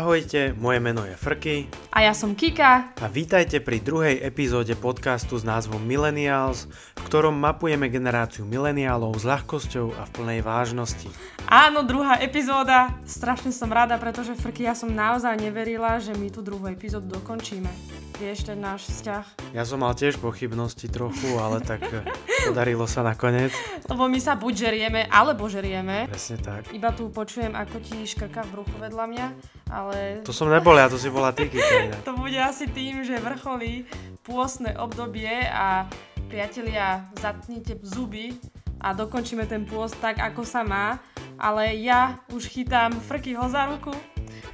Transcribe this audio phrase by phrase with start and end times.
[0.00, 1.68] Ahojte, moje meno je Frky.
[1.92, 2.96] A ja som Kika.
[3.04, 9.28] A vítajte pri druhej epizóde podcastu s názvom Millennials, v ktorom mapujeme generáciu mileniálov s
[9.28, 11.04] ľahkosťou a v plnej vážnosti.
[11.44, 12.96] Áno, druhá epizóda.
[13.04, 17.68] Strašne som rada, pretože Frky, ja som naozaj neverila, že my tú druhú epizódu dokončíme.
[18.16, 19.52] Vieš, ten náš vzťah.
[19.52, 22.04] Ja som mal tiež pochybnosti trochu, ale tak eh,
[22.48, 23.52] podarilo sa nakoniec.
[23.84, 26.08] Lebo my sa buď žerieme, alebo žerieme.
[26.08, 26.72] Presne tak.
[26.72, 29.26] Iba tu počujem, ako ti škrka v bruchu vedľa mňa
[29.70, 29.89] ale...
[30.24, 31.50] To som nebol ja, to si bola ty,
[32.08, 33.86] To bude asi tým, že vrcholí
[34.24, 35.88] pôstne obdobie a
[36.30, 38.38] priatelia, zatnite zuby
[38.80, 41.02] a dokončíme ten pôst tak, ako sa má.
[41.40, 43.92] Ale ja už chytám Frkyho za ruku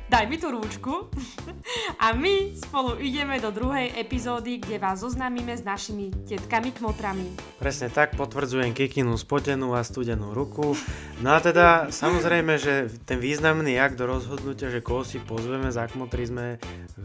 [0.06, 1.10] daj mi tú rúčku
[2.04, 7.34] a my spolu ideme do druhej epizódy, kde vás zoznámime s našimi tetkami kmotrami.
[7.58, 10.78] Presne tak, potvrdzujem Kikinu spotenú a studenú ruku.
[11.22, 15.90] No a teda samozrejme, že ten významný akt do rozhodnutia, že koho si pozveme za
[15.90, 16.46] kmotry sme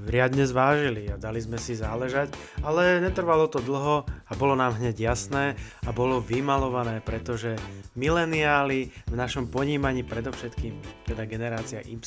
[0.06, 5.14] riadne zvážili a dali sme si záležať, ale netrvalo to dlho a bolo nám hneď
[5.14, 7.58] jasné a bolo vymalované, pretože
[7.98, 11.98] mileniáli v našom ponímaní predovšetkým, teda generácia Y,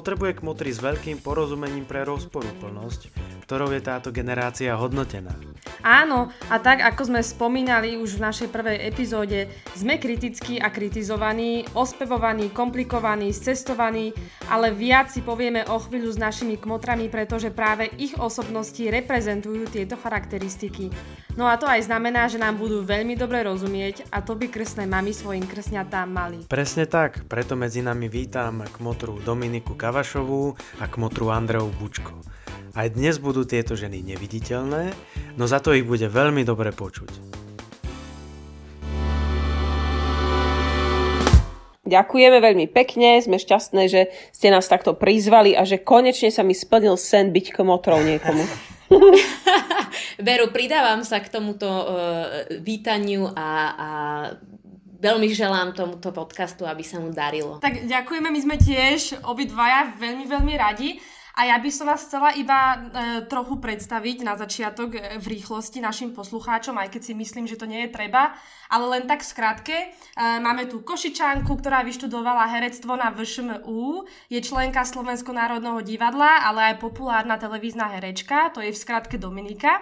[0.00, 3.12] potrebuje kmotry s veľkým porozumením pre rozporúplnosť,
[3.44, 5.36] ktorou je táto generácia hodnotená.
[5.84, 11.68] Áno, a tak ako sme spomínali už v našej prvej epizóde, sme kritickí a kritizovaní,
[11.76, 14.16] ospevovaní, komplikovaní, cestovaní,
[14.48, 20.00] ale viac si povieme o chvíľu s našimi kmotrami, pretože práve ich osobnosti reprezentujú tieto
[20.00, 20.88] charakteristiky.
[21.40, 24.84] No a to aj znamená, že nám budú veľmi dobre rozumieť a to by kresné
[24.84, 26.44] mami svojim kresňatám mali.
[26.44, 32.14] Presne tak, preto medzi nami vítam kmotru Dominiku Ka- Kavašovú a kmotru Andreu Bučko.
[32.78, 34.94] Aj dnes budú tieto ženy neviditeľné,
[35.34, 37.49] no za to ich bude veľmi dobre počuť.
[41.90, 46.54] Ďakujeme veľmi pekne, sme šťastné, že ste nás takto prizvali a že konečne sa mi
[46.54, 48.46] splnil sen byť kmotrou niekomu.
[50.26, 51.86] Veru, pridávam sa k tomuto uh,
[52.62, 53.88] vítaniu a, a
[55.00, 57.58] veľmi želám tomuto podcastu, aby sa mu darilo.
[57.58, 61.00] Tak ďakujeme, my sme tiež obidvaja veľmi, veľmi radi.
[61.40, 62.78] A ja by som vás chcela iba e,
[63.24, 67.64] trochu predstaviť na začiatok e, v rýchlosti našim poslucháčom, aj keď si myslím, že to
[67.64, 68.36] nie je treba,
[68.68, 69.72] ale len tak v.
[69.72, 69.86] E,
[70.20, 76.84] máme tu Košičanku, ktorá vyštudovala herectvo na VŠMU, je členka Slovensko národného divadla, ale aj
[76.84, 79.80] populárna televízna herečka, to je v skratke Dominika.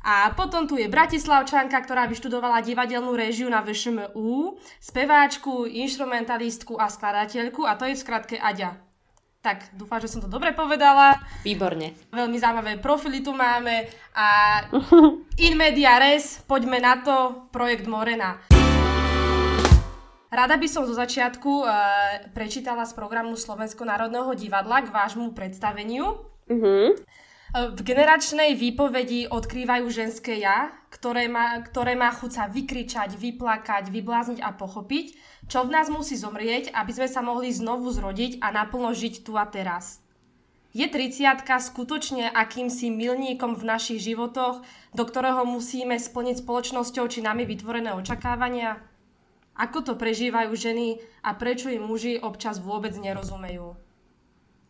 [0.00, 7.68] A potom tu je Bratislavčanka, ktorá vyštudovala divadelnú režiu na VŠMU, speváčku, instrumentalistku a skladateľku
[7.68, 8.89] a to je v skratke Aďa.
[9.40, 11.16] Tak, dúfam, že som to dobre povedala.
[11.40, 11.96] Výborne.
[12.12, 14.28] Veľmi zaujímavé profily tu máme a
[15.48, 18.36] in media res, poďme na to, projekt Morena.
[20.28, 21.66] Rada by som zo začiatku e,
[22.36, 26.20] prečítala z programu Slovensko národného divadla k vášmu predstaveniu.
[26.44, 26.92] Uh-huh.
[27.50, 34.38] V generačnej výpovedi odkrývajú ženské ja, ktoré má, ktoré má chuť sa vykričať, vyplakať, vyblázniť
[34.38, 35.18] a pochopiť,
[35.50, 39.34] čo v nás musí zomrieť, aby sme sa mohli znovu zrodiť a naplno žiť tu
[39.34, 39.98] a teraz.
[40.70, 44.62] Je 30 skutočne akýmsi milníkom v našich životoch,
[44.94, 48.78] do ktorého musíme splniť spoločnosťou či nami vytvorené očakávania?
[49.58, 53.74] Ako to prežívajú ženy a prečo im muži občas vôbec nerozumejú?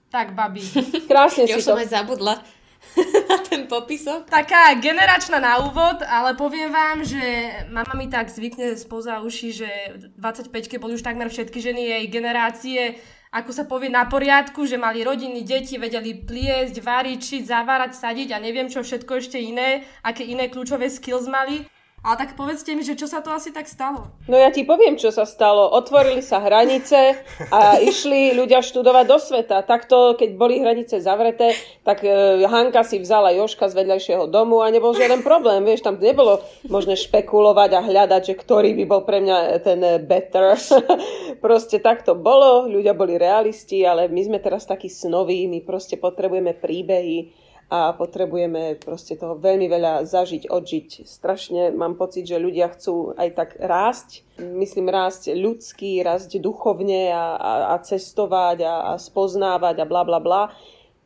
[0.08, 0.64] Tak, babi.
[1.04, 1.60] Krásne si to.
[1.60, 2.40] Ja som aj zabudla.
[3.30, 4.26] na ten popisok?
[4.26, 7.22] Taká generačná na úvod, ale poviem vám, že
[7.70, 9.70] mama mi tak zvykne spoza uši, že
[10.18, 15.06] 25-ke boli už takmer všetky ženy jej generácie ako sa povie, na poriadku, že mali
[15.06, 20.26] rodiny, deti, vedeli pliesť, variť, šiť, zavárať, sadiť a neviem čo všetko ešte iné, aké
[20.26, 21.62] iné kľúčové skills mali.
[22.00, 24.08] Ale tak povedzte mi, že čo sa to asi tak stalo?
[24.24, 25.68] No ja ti poviem, čo sa stalo.
[25.68, 27.20] Otvorili sa hranice
[27.52, 29.60] a išli ľudia študovať do sveta.
[29.68, 31.52] Takto, keď boli hranice zavreté,
[31.84, 35.60] tak e, Hanka si vzala Joška z vedľajšieho domu a nebol žiaden problém.
[35.60, 36.40] Vieš, tam nebolo
[36.72, 40.56] možné špekulovať a hľadať, že ktorý by bol pre mňa ten better.
[41.44, 46.00] proste tak to bolo, ľudia boli realisti, ale my sme teraz takí snoví, my proste
[46.00, 51.06] potrebujeme príbehy a potrebujeme proste toho veľmi veľa zažiť, odžiť.
[51.06, 57.38] Strašne mám pocit, že ľudia chcú aj tak rásť, myslím rásť ľudský, rásť duchovne a,
[57.38, 60.42] a, a cestovať a, a spoznávať a bla bla bla.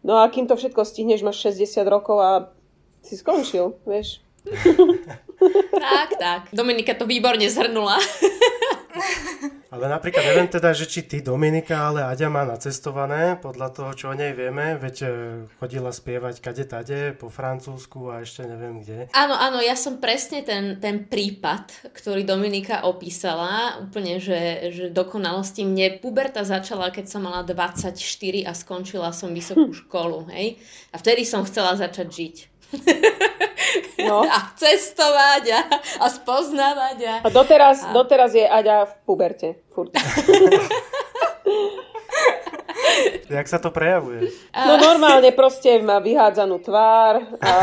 [0.00, 2.30] No a kým to všetko stihneš, máš 60 rokov a
[3.04, 4.24] si skončil, vieš.
[5.74, 6.40] tak, tak.
[6.52, 7.98] Dominika to výborne zhrnula.
[9.74, 14.06] Ale napríklad neviem teda, že či ty Dominika, ale Aďa má nacestované, podľa toho, čo
[14.06, 15.08] o nej vieme, veď e,
[15.58, 19.10] chodila spievať kade tade, po Francúzsku a ešte neviem kde.
[19.10, 25.66] Áno, áno, ja som presne ten, ten prípad, ktorý Dominika opísala, úplne, že, že dokonalosti.
[25.66, 27.98] Mne puberta začala, keď som mala 24
[28.46, 30.54] a skončila som vysokú školu, hej?
[30.94, 32.53] A vtedy som chcela začať žiť.
[34.04, 34.20] No.
[34.28, 35.60] A cestovať a,
[36.04, 36.98] a spoznávať.
[37.08, 37.96] A, a doteraz, a...
[37.96, 39.48] doteraz je Aďa v puberte.
[39.72, 39.96] Furt.
[43.32, 44.30] Jak sa to prejavuje?
[44.52, 47.54] No normálne proste má vyhádzanú tvár a, a,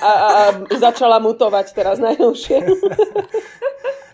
[0.00, 0.42] a, a
[0.78, 2.58] začala mutovať teraz najnovšie.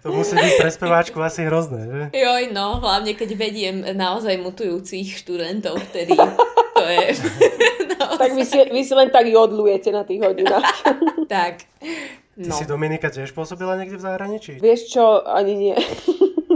[0.04, 2.02] To musí byť pre speváčku asi hrozné, že?
[2.12, 6.12] Joj, no, hlavne keď vediem naozaj mutujúcich študentov, vtedy
[6.74, 7.06] to je...
[7.98, 8.18] naozaj...
[8.18, 10.66] Tak vy si, vy si len tak jodlujete na tých hodinách.
[11.34, 11.64] tak.
[12.34, 12.50] No.
[12.50, 14.52] Ty si Dominika tiež pôsobila niekde v zahraničí?
[14.58, 15.76] Vieš čo, ani nie.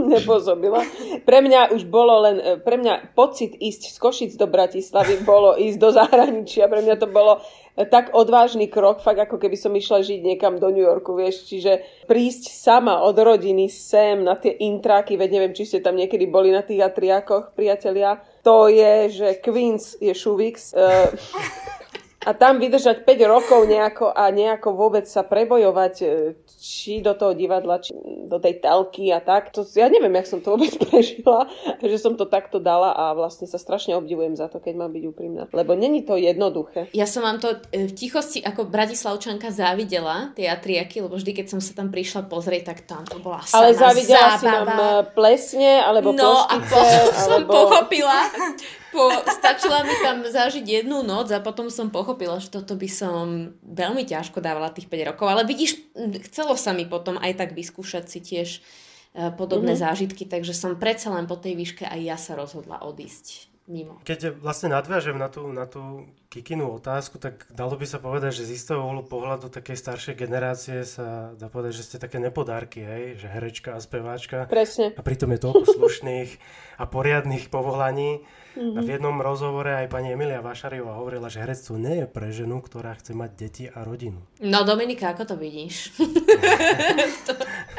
[0.09, 0.81] nepôsobila.
[1.27, 5.53] Pre mňa už bolo len, e, pre mňa pocit ísť z Košic do Bratislavy bolo
[5.59, 6.71] ísť do zahraničia.
[6.71, 7.43] Pre mňa to bolo
[7.77, 11.45] e, tak odvážny krok, fakt ako keby som išla žiť niekam do New Yorku, vieš,
[11.45, 16.25] čiže prísť sama od rodiny sem na tie intráky, veď neviem, či ste tam niekedy
[16.25, 20.73] boli na tých atriákoch, priatelia, to je, že Queens je Šuvix.
[20.73, 21.13] Uh,
[22.19, 26.05] a tam vydržať 5 rokov nejako a nejako vôbec sa prebojovať e,
[26.59, 27.95] či do toho divadla, či
[28.27, 29.55] do tej telky a tak.
[29.55, 31.47] To, ja neviem, jak som to vôbec prežila,
[31.79, 35.03] že som to takto dala a vlastne sa strašne obdivujem za to, keď mám byť
[35.07, 35.47] úprimná.
[35.55, 36.91] Lebo není to jednoduché.
[36.91, 41.55] Ja som vám to e, v tichosti ako Bratislavčanka závidela, tie atriaky, lebo vždy, keď
[41.55, 44.39] som sa tam prišla pozrieť, tak tam to bola sama Ale závidela zábava.
[44.39, 47.23] si nám e, plesne, alebo No ploštice, a potom alebo...
[47.23, 48.19] som pochopila,
[48.89, 53.53] po, stačila mi tam zažiť jednu noc a potom som pochopila, že toto by som
[53.63, 55.25] veľmi ťažko dávala tých 5 rokov.
[55.29, 55.79] Ale vidíš,
[56.29, 58.59] chcelo sa mi potom aj tak vyskúšať si tiež e,
[59.33, 59.85] podobné mm-hmm.
[59.85, 64.01] zážitky, takže som predsa len po tej výške aj ja sa rozhodla odísť mimo.
[64.01, 68.49] Keď vlastne nadviažem na tú, na tú Kikinu otázku, tak dalo by sa povedať, že
[68.49, 73.21] z istého uhlu pohľadu takej staršej generácie sa dá povedať, že ste také nepodárky, hej?
[73.21, 74.49] že herečka a speváčka.
[74.49, 74.97] Presne.
[74.97, 76.29] A pritom je toľko slušných
[76.81, 78.25] a poriadných povolaní.
[78.59, 78.75] Mm-hmm.
[78.75, 82.59] A v jednom rozhovore aj pani Emilia Vašariová hovorila, že herectvo nie je pre ženu,
[82.59, 84.19] ktorá chce mať deti a rodinu.
[84.43, 85.95] No Dominika, ako to vidíš?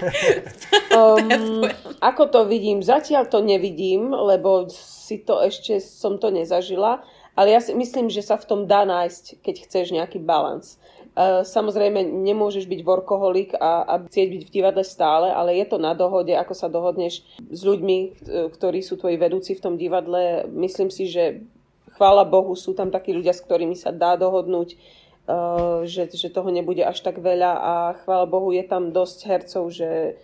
[0.96, 1.68] um,
[2.00, 2.80] ako to vidím?
[2.80, 7.04] Zatiaľ to nevidím, lebo si to ešte som to nezažila,
[7.36, 10.80] ale ja si myslím, že sa v tom dá nájsť, keď chceš nejaký balans.
[11.18, 15.92] Samozrejme, nemôžeš byť workoholik a, a chcieť byť v divadle stále, ale je to na
[15.92, 18.22] dohode, ako sa dohodneš s ľuďmi,
[18.54, 20.46] ktorí sú tvoji vedúci v tom divadle.
[20.48, 21.42] Myslím si, že
[22.00, 24.72] chvála Bohu, sú tam takí ľudia, s ktorými sa dá dohodnúť,
[25.28, 29.68] uh, že, že toho nebude až tak veľa a chvála Bohu, je tam dosť hercov,
[29.68, 30.16] že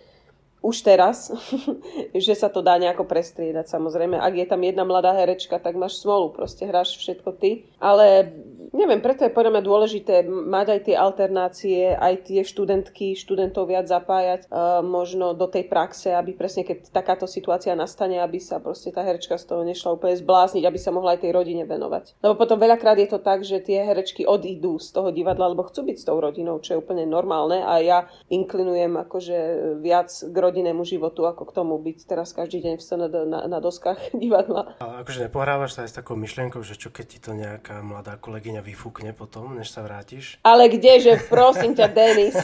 [0.65, 1.29] už teraz,
[2.17, 4.17] že sa to dá nejako prestriedať samozrejme.
[4.17, 7.69] Ak je tam jedna mladá herečka, tak máš smolu, proste hráš všetko ty.
[7.77, 8.33] Ale
[8.73, 13.87] neviem, preto je podľa mňa dôležité mať aj tie alternácie, aj tie študentky, študentov viac
[13.87, 18.91] zapájať uh, možno do tej praxe, aby presne keď takáto situácia nastane, aby sa proste
[18.91, 22.19] tá herečka z toho nešla úplne zblázniť, aby sa mohla aj tej rodine venovať.
[22.23, 25.87] Lebo potom veľakrát je to tak, že tie herečky odídu z toho divadla, lebo chcú
[25.87, 27.99] byť s tou rodinou, čo je úplne normálne a ja
[28.31, 29.37] inklinujem akože
[29.81, 33.59] viac k rodinnému životu, ako k tomu byť teraz každý deň v SND na, na
[33.59, 34.77] doskách divadla.
[34.77, 38.19] Ale akože nepohrávaš sa aj s takou myšlienkou, že čo keď ti to nejaká mladá
[38.19, 40.41] kolegyňa vyfúkne potom, než sa vrátiš?
[40.45, 42.37] Ale kdeže, prosím ťa, Denis,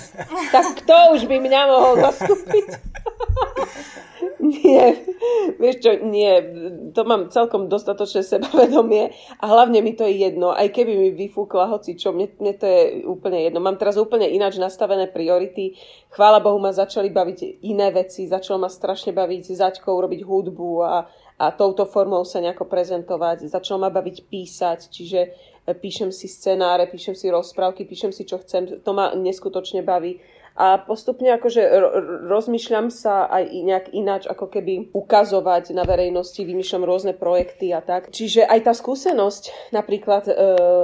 [0.54, 2.66] tak kto už by mňa mohol zastúpiť?
[4.44, 5.00] Nie,
[5.56, 6.32] vieš čo, nie,
[6.92, 11.72] to mám celkom dostatočné sebavedomie a hlavne mi to je jedno, aj keby mi vyfúkla
[11.72, 13.64] hoci čo, mne, mne to je úplne jedno.
[13.64, 15.80] Mám teraz úplne ináč nastavené priority.
[16.12, 21.08] Chvála Bohu ma začali baviť iné veci, začalo ma strašne baviť zaťkou robiť hudbu a,
[21.40, 23.48] a touto formou sa nejako prezentovať.
[23.48, 25.20] Začalo ma baviť písať, čiže
[25.68, 30.20] píšem si scenáre, píšem si rozprávky, píšem si čo chcem, to ma neskutočne baví
[30.54, 31.66] a postupne akože
[32.30, 38.14] rozmýšľam sa aj nejak ináč ako keby ukazovať na verejnosti, vymýšľam rôzne projekty a tak.
[38.14, 40.34] Čiže aj tá skúsenosť napríklad e,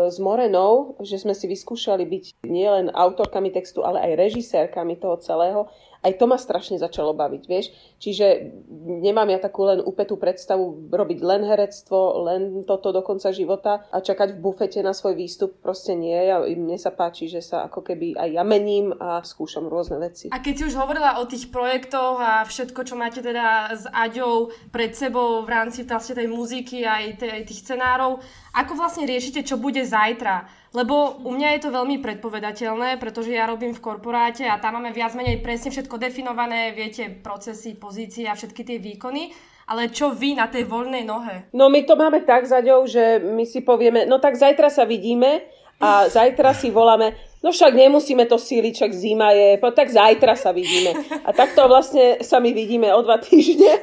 [0.10, 5.70] s Morenou, že sme si vyskúšali byť nielen autorkami textu, ale aj režisérkami toho celého,
[6.00, 7.76] aj to ma strašne začalo baviť, vieš.
[8.00, 8.56] Čiže
[9.04, 14.00] nemám ja takú len upetú predstavu robiť len herectvo, len toto do konca života a
[14.00, 16.16] čakať v bufete na svoj výstup, proste nie.
[16.16, 20.32] Ja, mne sa páči, že sa ako keby aj ja mením a skúšam rôzne veci.
[20.32, 24.56] A keď si už hovorila o tých projektoch a všetko, čo máte teda s Aďou
[24.72, 28.24] pred sebou v rámci vlastne tej muziky aj tých scenárov,
[28.56, 30.48] ako vlastne riešite, čo bude zajtra?
[30.70, 34.94] Lebo u mňa je to veľmi predpovedateľné, pretože ja robím v korporáte a tam máme
[34.94, 39.34] viac menej presne všetko definované, viete, procesy, pozície a všetky tie výkony.
[39.70, 41.50] Ale čo vy na tej voľnej nohe?
[41.54, 45.46] No my to máme tak, Zaďou, že my si povieme, no tak zajtra sa vidíme
[45.78, 50.52] a zajtra si voláme, no však nemusíme to síliť, však zima je, tak zajtra sa
[50.52, 50.96] vidíme.
[51.24, 53.80] A takto vlastne sa my vidíme o dva týždne.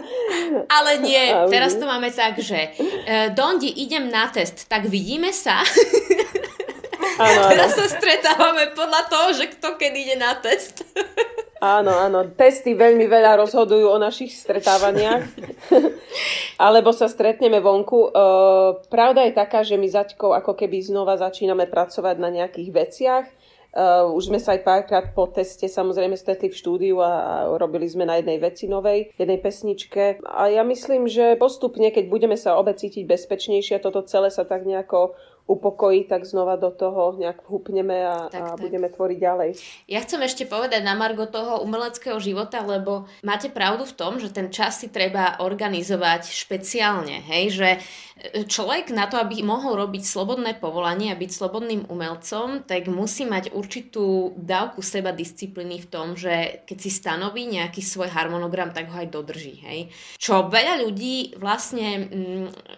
[0.76, 5.62] Ale nie, teraz to máme tak, že uh, Dondi, idem na test, tak vidíme sa.
[7.20, 10.84] Áno, Teraz sa stretávame podľa toho, že kto keď ide na test.
[11.60, 12.24] Áno, áno.
[12.32, 15.28] Testy veľmi veľa rozhodujú o našich stretávaniach.
[16.64, 18.08] Alebo sa stretneme vonku.
[18.08, 18.10] E,
[18.88, 23.26] pravda je taká, že my zaťkou ako keby znova začíname pracovať na nejakých veciach.
[23.70, 27.86] Uh, už sme sa aj párkrát po teste samozrejme stretli v štúdiu a, a robili
[27.86, 30.18] sme na jednej veci novej, jednej pesničke.
[30.26, 34.66] A ja myslím, že postupne, keď budeme sa obe cítiť bezpečnejšie, toto celé sa tak
[34.66, 35.14] nejako
[35.50, 38.62] upokojí, tak znova do toho nejak hupneme a, tak, a tak.
[38.62, 39.50] budeme tvoriť ďalej.
[39.90, 44.30] Ja chcem ešte povedať na margo toho umeleckého života, lebo máte pravdu v tom, že
[44.30, 47.68] ten čas si treba organizovať špeciálne, hej, že
[48.46, 53.56] človek na to, aby mohol robiť slobodné povolanie a byť slobodným umelcom, tak musí mať
[53.56, 58.96] určitú dávku seba disciplíny v tom, že keď si stanoví nejaký svoj harmonogram, tak ho
[59.00, 59.64] aj dodrží.
[59.64, 59.80] Hej.
[60.20, 62.06] Čo veľa ľudí vlastne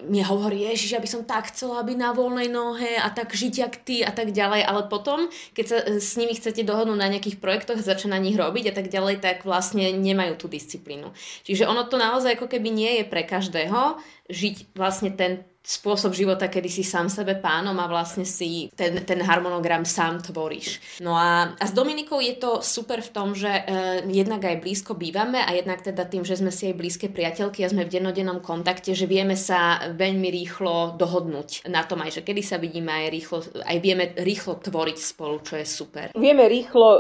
[0.07, 3.55] mm, hovorí, že ja by som tak chcela byť na voľnej nohe a tak žiť
[3.59, 5.27] jak ty a tak ďalej, ale potom,
[5.59, 8.75] keď sa e, s nimi chcete dohodnúť na nejakých projektoch, začať na nich robiť a
[8.79, 11.11] tak ďalej, tak vlastne nemajú tú disciplínu.
[11.43, 13.99] Čiže ono to naozaj ako keby nie je pre každého,
[14.33, 19.23] žiť vlastne ten spôsob života, kedy si sám sebe pánom a vlastne si ten, ten
[19.23, 20.99] harmonogram sám tvoríš.
[20.99, 23.63] No a, a s Dominikou je to super v tom, že e,
[24.11, 27.71] jednak aj blízko bývame a jednak teda tým, že sme si aj blízke priateľky a
[27.71, 32.43] sme v dennodennom kontakte, že vieme sa veľmi rýchlo dohodnúť na tom aj, že kedy
[32.43, 36.11] sa vidíme aj rýchlo, aj vieme rýchlo tvoriť spolu, čo je super.
[36.19, 36.99] Vieme rýchlo e,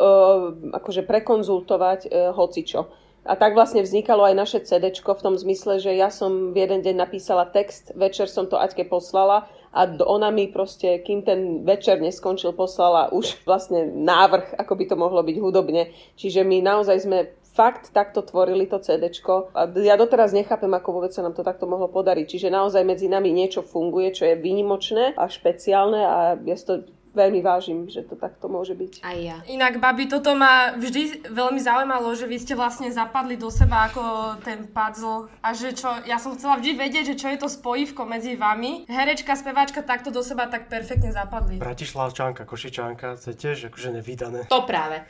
[0.70, 5.94] akože prekonzultovať e, hocičo a tak vlastne vznikalo aj naše CD v tom zmysle, že
[5.94, 10.50] ja som v jeden deň napísala text, večer som to Aťke poslala a ona mi
[10.50, 15.94] proste, kým ten večer neskončil, poslala už vlastne návrh, ako by to mohlo byť hudobne.
[16.18, 17.18] Čiže my naozaj sme
[17.52, 19.12] fakt takto tvorili to CD.
[19.56, 22.26] A ja doteraz nechápem, ako vôbec sa nám to takto mohlo podariť.
[22.36, 27.40] Čiže naozaj medzi nami niečo funguje, čo je výnimočné a špeciálne a ja to veľmi
[27.44, 29.04] vážim, že to takto môže byť.
[29.04, 29.38] Aj ja.
[29.48, 34.36] Inak, babi, toto ma vždy veľmi zaujímalo, že vy ste vlastne zapadli do seba ako
[34.40, 38.08] ten puzzle a že čo, ja som chcela vždy vedieť, že čo je to spojivko
[38.08, 38.88] medzi vami.
[38.88, 41.60] Herečka, speváčka takto do seba tak perfektne zapadli.
[41.60, 44.48] Bratislavčanka, Košičanka, to je tiež akože nevydané.
[44.48, 45.04] To práve.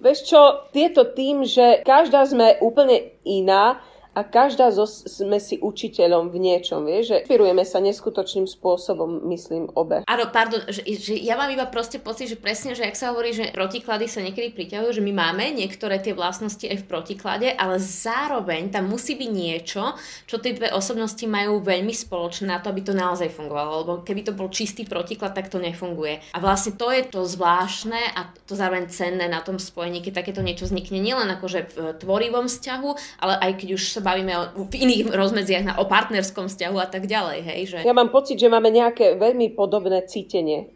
[0.00, 0.40] Vieš čo,
[0.72, 6.82] tieto tým, že každá sme úplne iná, a každá zo, sme si učiteľom v niečom,
[6.82, 10.02] vieš, že inspirujeme sa neskutočným spôsobom, myslím, obe.
[10.10, 13.30] Áno, pardon, že, že ja mám iba proste pocit, že presne, že ak sa hovorí,
[13.30, 17.78] že protiklady sa niekedy priťahujú, že my máme niektoré tie vlastnosti aj v protiklade, ale
[17.78, 19.94] zároveň tam musí byť niečo,
[20.26, 24.26] čo tie dve osobnosti majú veľmi spoločné na to, aby to naozaj fungovalo, lebo keby
[24.26, 26.18] to bol čistý protiklad, tak to nefunguje.
[26.34, 30.42] A vlastne to je to zvláštne a to zároveň cenné na tom spojení, keď takéto
[30.42, 34.74] niečo vznikne nielen akože v tvorivom vzťahu, ale aj keď už sa bavíme o, v
[34.80, 37.38] iných rozmedziach na, o partnerskom vzťahu a tak ďalej.
[37.44, 37.78] Hej, že...
[37.86, 40.72] Ja mám pocit, že máme nejaké veľmi podobné cítenie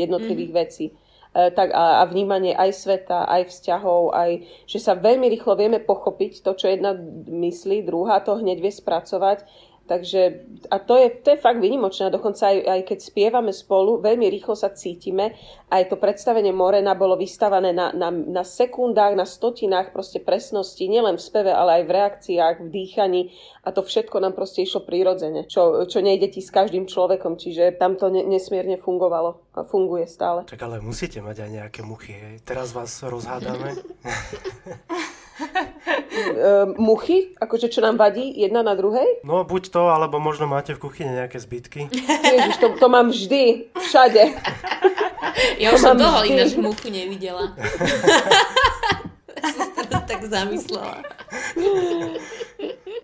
[0.00, 0.58] jednotlivých mm.
[0.58, 0.92] vecí e,
[1.52, 4.30] tak a, a vnímanie aj sveta, aj vzťahov, aj,
[4.66, 6.96] že sa veľmi rýchlo vieme pochopiť to, čo jedna
[7.28, 9.44] myslí, druhá to hneď vie spracovať
[9.84, 12.08] Takže, a to je, to je fakt vynimočné.
[12.08, 15.36] Dokonca aj, aj keď spievame spolu, veľmi rýchlo sa cítime.
[15.68, 21.20] Aj to predstavenie Morena bolo vystavané na, na, na sekundách, na stotinách proste presnosti, nielen
[21.20, 23.22] v speve, ale aj v reakciách, v dýchaní.
[23.60, 27.36] A to všetko nám proste išlo prirodzene, čo, čo nejde ti s každým človekom.
[27.36, 30.48] Čiže tam to ne, nesmierne fungovalo a funguje stále.
[30.48, 32.34] Tak ale musíte mať aj nejaké muchy, hej?
[32.40, 33.76] Teraz vás rozhádame.
[35.40, 39.24] uh, muchy, akože čo nám vadí jedna na druhej?
[39.26, 41.80] No buď to, alebo možno máte v kuchyni nejaké zbytky.
[42.34, 44.22] Ježiš, to, to mám vždy, všade.
[45.58, 47.58] Ja už som dlho ináč muchu nevidela.
[50.04, 51.02] Tak zamyslela.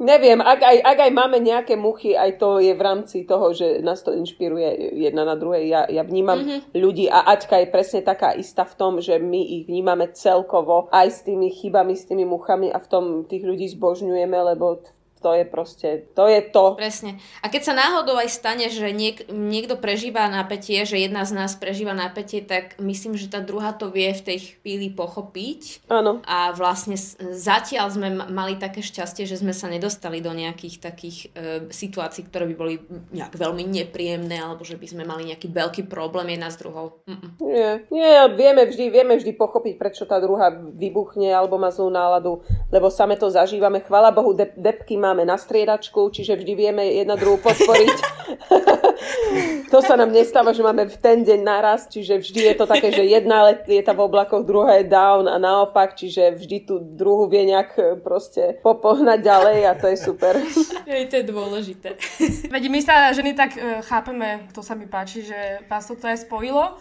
[0.00, 3.84] Neviem, ak aj, ak aj máme nejaké muchy, aj to je v rámci toho, že
[3.84, 5.68] nás to inšpiruje jedna na druhej.
[5.68, 6.72] Ja, ja vnímam mm-hmm.
[6.72, 11.08] ľudí a Aťka je presne taká istá v tom, že my ich vnímame celkovo aj
[11.12, 14.80] s tými chybami, s tými muchami a v tom tých ľudí zbožňujeme, lebo
[15.20, 16.74] to je proste, to je to.
[16.74, 17.20] Presne.
[17.44, 21.52] A keď sa náhodou aj stane, že niek- niekto prežíva napätie, že jedna z nás
[21.60, 25.86] prežíva napätie, tak myslím, že tá druhá to vie v tej chvíli pochopiť.
[25.92, 26.24] Áno.
[26.24, 26.96] A vlastne
[27.36, 32.48] zatiaľ sme mali také šťastie, že sme sa nedostali do nejakých takých e, situácií, ktoré
[32.50, 32.74] by boli
[33.12, 37.04] nejak veľmi nepríjemné, alebo že by sme mali nejaký veľký problém jedna s druhou.
[37.04, 37.30] Mm-mm.
[37.44, 42.40] Nie, nie, vieme vždy, vieme vždy pochopiť, prečo tá druhá vybuchne alebo má zlú náladu,
[42.72, 43.84] lebo same to zažívame.
[43.84, 47.96] Chvala Bohu, de- depky má máme na striedačku, čiže vždy vieme jedna druhú podporiť.
[49.74, 52.94] to sa nám nestáva, že máme v ten deň naraz, čiže vždy je to také,
[52.94, 57.50] že jedna lieta v oblakoch, druhá je down a naopak, čiže vždy tú druhú vie
[57.50, 60.38] nejak e, proste popohnať ďalej a to je super.
[60.90, 61.88] Hej, to je dôležité.
[62.46, 66.22] Veď my sa ženy tak uh, chápeme, to sa mi páči, že vás to aj
[66.22, 66.78] spojilo.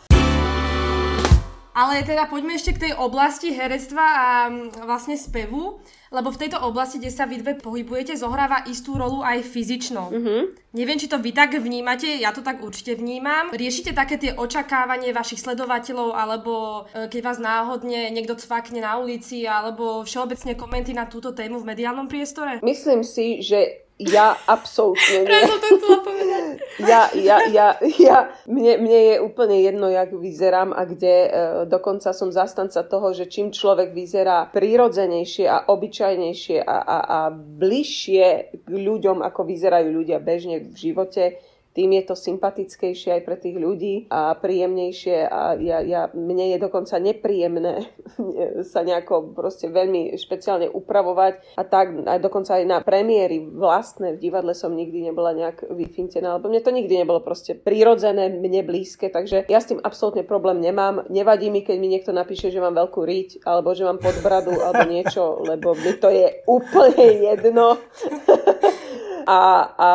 [1.74, 4.28] Ale teda poďme ešte k tej oblasti herectva a
[4.84, 9.46] vlastne spevu, lebo v tejto oblasti, kde sa vy dve pohybujete, zohráva istú rolu aj
[9.46, 10.10] fyzično.
[10.10, 10.42] Mm-hmm.
[10.74, 13.54] Neviem, či to vy tak vnímate, ja to tak určite vnímam.
[13.54, 16.54] Riešite také tie očakávanie vašich sledovateľov, alebo
[16.90, 21.70] e, keď vás náhodne niekto cvakne na ulici, alebo všeobecne komenty na túto tému v
[21.74, 22.62] mediálnom priestore?
[22.66, 25.44] Myslím si, že ja absolútne nie.
[25.44, 26.44] to chcela povedať.
[26.80, 27.68] Ja, ja, ja,
[28.00, 31.16] ja, mne, mne je úplne jedno, jak vyzerám a kde.
[31.28, 31.30] E,
[31.68, 38.26] dokonca som zastanca toho, že čím človek vyzerá prirodzenejšie a obyčajnejšie a, a, a bližšie
[38.64, 41.36] k ľuďom, ako vyzerajú ľudia bežne v živote,
[41.74, 46.58] tým je to sympatickejšie aj pre tých ľudí a príjemnejšie a ja, ja, mne je
[46.58, 47.88] dokonca nepríjemné
[48.72, 54.22] sa nejako proste veľmi špeciálne upravovať a tak aj dokonca aj na premiéry vlastné v
[54.22, 59.08] divadle som nikdy nebola nejak vyfintená, lebo mne to nikdy nebolo proste prirodzené, mne blízke,
[59.12, 61.06] takže ja s tým absolútne problém nemám.
[61.10, 64.84] Nevadí mi, keď mi niekto napíše, že mám veľkú riť alebo že mám podbradu alebo
[64.90, 67.78] niečo, lebo mi to je úplne jedno.
[69.30, 69.42] a,
[69.78, 69.90] a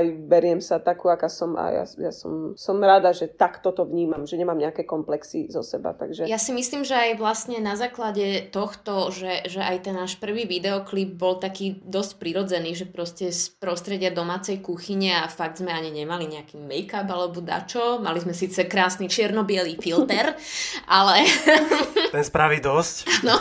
[0.00, 3.84] aj beriem sa takú, aká som a ja, ja som, som rada, že takto to
[3.84, 5.92] vnímam, že nemám nejaké komplexy zo seba.
[5.92, 6.24] Takže...
[6.24, 10.48] Ja si myslím, že aj vlastne na základe tohto, že, že aj ten náš prvý
[10.48, 15.92] videoklip bol taký dosť prirodzený, že proste z prostredia domácej kuchyne a fakt sme ani
[15.92, 18.00] nemali nejaký make-up alebo dačo.
[18.00, 20.32] Mali sme síce krásny čierno-bielý filter,
[20.88, 21.28] ale...
[22.16, 22.96] Ten spraví dosť.
[23.28, 23.34] No,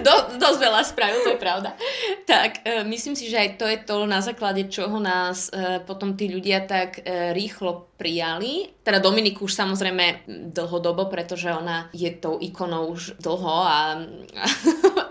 [0.00, 1.74] do, dosť veľa spravil, to je pravda.
[2.22, 4.29] Tak, e, myslím si, že aj to je to, na základe
[4.68, 8.72] čoho nás e, potom tí ľudia tak e, rýchlo prijali.
[8.80, 10.24] Teda Dominiku už samozrejme
[10.56, 14.00] dlhodobo, pretože ona je tou ikonou už dlho a,
[14.40, 14.46] a,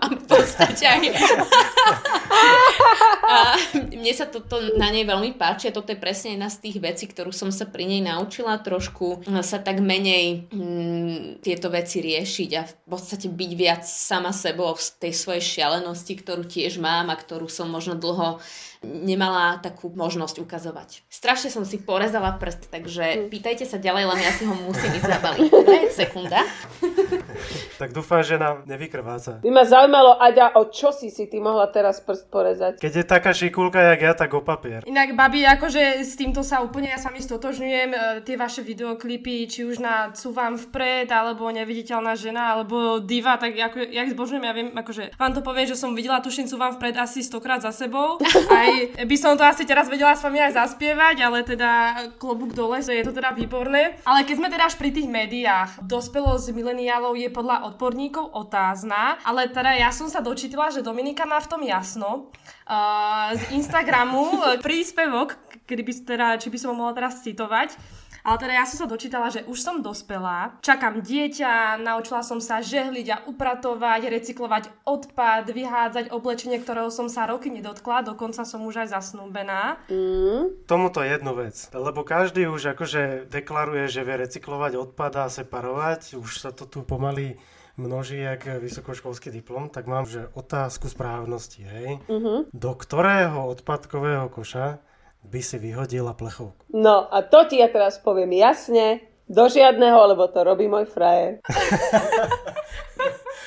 [0.02, 1.02] a v podstate aj...
[3.30, 3.54] a
[3.94, 7.06] mne sa toto na nej veľmi páči a toto je presne jedna z tých vecí,
[7.06, 12.66] ktorú som sa pri nej naučila trošku sa tak menej mm, tieto veci riešiť a
[12.66, 17.46] v podstate byť viac sama sebou v tej svojej šialenosti, ktorú tiež mám a ktorú
[17.46, 18.42] som možno dlho
[18.80, 21.04] nemala takú možnosť ukazovať.
[21.12, 23.28] Strašne som si porezala prst, takže mm.
[23.28, 25.50] pýtajte sa ďalej, len ja si ho musím ísť zabaliť.
[25.92, 26.40] Sekunda.
[27.80, 29.44] tak dúfam, že nám nevykrváca.
[29.44, 32.72] By ma zaujímalo, Aďa, o čo si si ty mohla teraz prst porezať?
[32.80, 34.88] Keď je taká šikulka, jak ja, tak o papier.
[34.88, 37.90] Inak, babi, akože s týmto sa úplne ja sami stotožňujem.
[37.92, 43.52] E, tie vaše videoklipy, či už na Cúvam vpred, alebo Neviditeľná žena, alebo Diva, tak
[43.60, 46.96] ako, jak zbožňujem, ja viem, akože vám to poviem, že som videla tuším Cúvam vpred
[46.96, 48.16] asi stokrát za sebou.
[48.48, 48.69] Aj
[49.04, 51.70] by som to asi teraz vedela s vami aj zaspievať, ale teda
[52.16, 54.00] klobúk dole, že je to teda výborné.
[54.04, 59.50] Ale keď sme teda až pri tých médiách, dospelosť mileniálov je podľa odporníkov otázna, ale
[59.50, 62.32] teda ja som sa dočítila, že Dominika má v tom jasno.
[62.70, 65.34] Uh, z Instagramu príspevok,
[65.66, 67.74] kedy by, teda, či by som mohla teraz citovať,
[68.24, 72.60] ale teda ja som sa dočítala, že už som dospelá, čakám dieťa, naučila som sa
[72.60, 78.86] žehliť a upratovať, recyklovať odpad, vyhádzať oblečenie, ktorého som sa roky nedotkla, dokonca som už
[78.86, 79.80] aj zasnúbená.
[79.88, 80.68] Mm.
[80.68, 86.30] Tomuto jednu vec, lebo každý už akože deklaruje, že vie recyklovať odpad a separovať, už
[86.40, 87.40] sa to tu pomaly
[87.80, 91.96] množí jak vysokoškolský diplom, tak mám že otázku správnosti, hej.
[92.04, 92.52] Mm-hmm.
[92.52, 94.84] Do ktorého odpadkového koša
[95.24, 96.64] by si vyhodila plechovku.
[96.72, 101.38] No a to ti ja teraz poviem jasne, do žiadneho, lebo to robí môj frajer.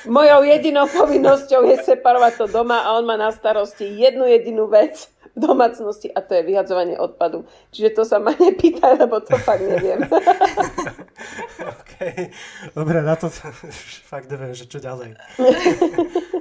[0.08, 5.12] Mojou jedinou povinnosťou je separovať to doma a on má na starosti jednu jedinú vec
[5.36, 7.44] v domácnosti a to je vyhadzovanie odpadu.
[7.72, 10.04] Čiže to sa ma nepýtaj, lebo to fakt neviem.
[11.72, 11.92] OK,
[12.72, 13.28] dobre, na to
[14.12, 15.20] fakt neviem, že čo ďalej.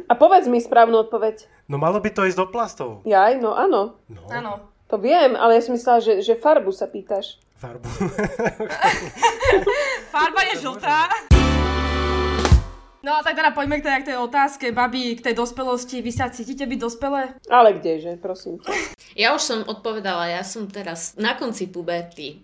[0.08, 1.68] a povedz mi správnu odpoveď.
[1.68, 3.04] No malo by to ísť do plastov.
[3.04, 4.00] Jaj, no áno.
[4.08, 4.24] No.
[4.32, 4.73] Áno.
[4.94, 7.42] To viem, ale ja som myslela, že, že farbu sa pýtaš.
[7.58, 7.82] Farbu.
[10.14, 11.10] Farba je žltá.
[13.02, 16.06] No a tak teda poďme k tej, k tej otázke, babi, k tej dospelosti.
[16.06, 17.34] Vy sa cítite byť dospelé?
[17.50, 18.70] Ale kdeže, prosím ťa.
[19.18, 22.42] Ja už som odpovedala, ja som teraz na konci puberty.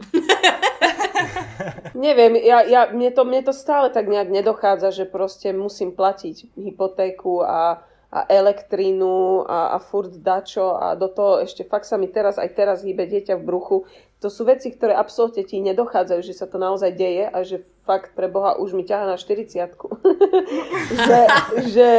[1.98, 6.58] Neviem, ja, ja, mne, to, mne to stále tak nejak nedochádza, že proste musím platiť
[6.58, 12.10] hypotéku a, a elektrínu a, a furt dačo a do toho ešte fakt sa mi
[12.10, 13.78] teraz, aj teraz hýbe dieťa v bruchu.
[14.20, 18.18] To sú veci, ktoré absolútne ti nedochádzajú, že sa to naozaj deje a že fakt
[18.18, 19.62] pre Boha už mi ťaha na 40
[21.06, 21.20] že,
[21.70, 21.90] že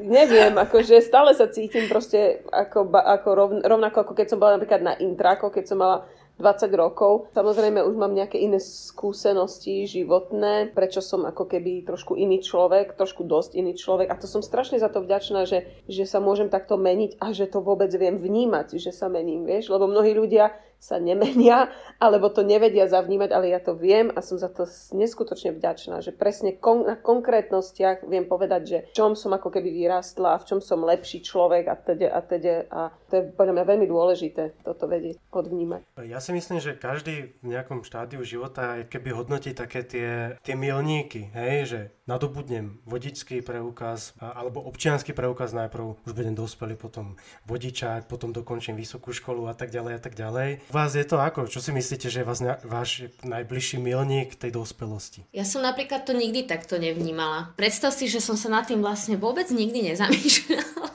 [0.00, 4.80] neviem, akože stále sa cítim proste ako, ako rovn, rovnako ako keď som bola napríklad
[4.80, 6.08] na intrako, keď som mala
[6.40, 7.28] 20 rokov.
[7.36, 13.22] Samozrejme už mám nejaké iné skúsenosti životné, prečo som ako keby trošku iný človek, trošku
[13.28, 16.80] dosť iný človek a to som strašne za to vďačná, že, že sa môžem takto
[16.80, 20.96] meniť a že to vôbec viem vnímať, že sa mením, vieš, lebo mnohí ľudia sa
[20.96, 21.68] nemenia,
[22.00, 24.64] alebo to nevedia zavnímať, ale ja to viem a som za to
[24.96, 29.68] neskutočne vďačná, že presne kon- na konkrétnostiach viem povedať, že v čom som ako keby
[29.68, 32.80] vyrastla, v čom som lepší človek a teda a teda a
[33.12, 36.00] to je podľa mňa veľmi dôležité toto vedieť, odvnímať.
[36.08, 41.28] Ja si myslím, že každý v nejakom štádiu života, keby hodnotí také tie, tie milníky,
[41.36, 48.32] hej, že nadobudnem vodičský preukaz alebo občianský preukaz najprv, už budem dospelý, potom vodičák, potom
[48.32, 51.50] dokončím vysokú školu a tak ďalej a tak ďalej vás je to ako?
[51.50, 55.26] Čo si myslíte, že je vás, váš najbližší milník tej dospelosti?
[55.34, 57.54] Ja som napríklad to nikdy takto nevnímala.
[57.54, 60.90] Predstav si, že som sa nad tým vlastne vôbec nikdy nezamýšľala.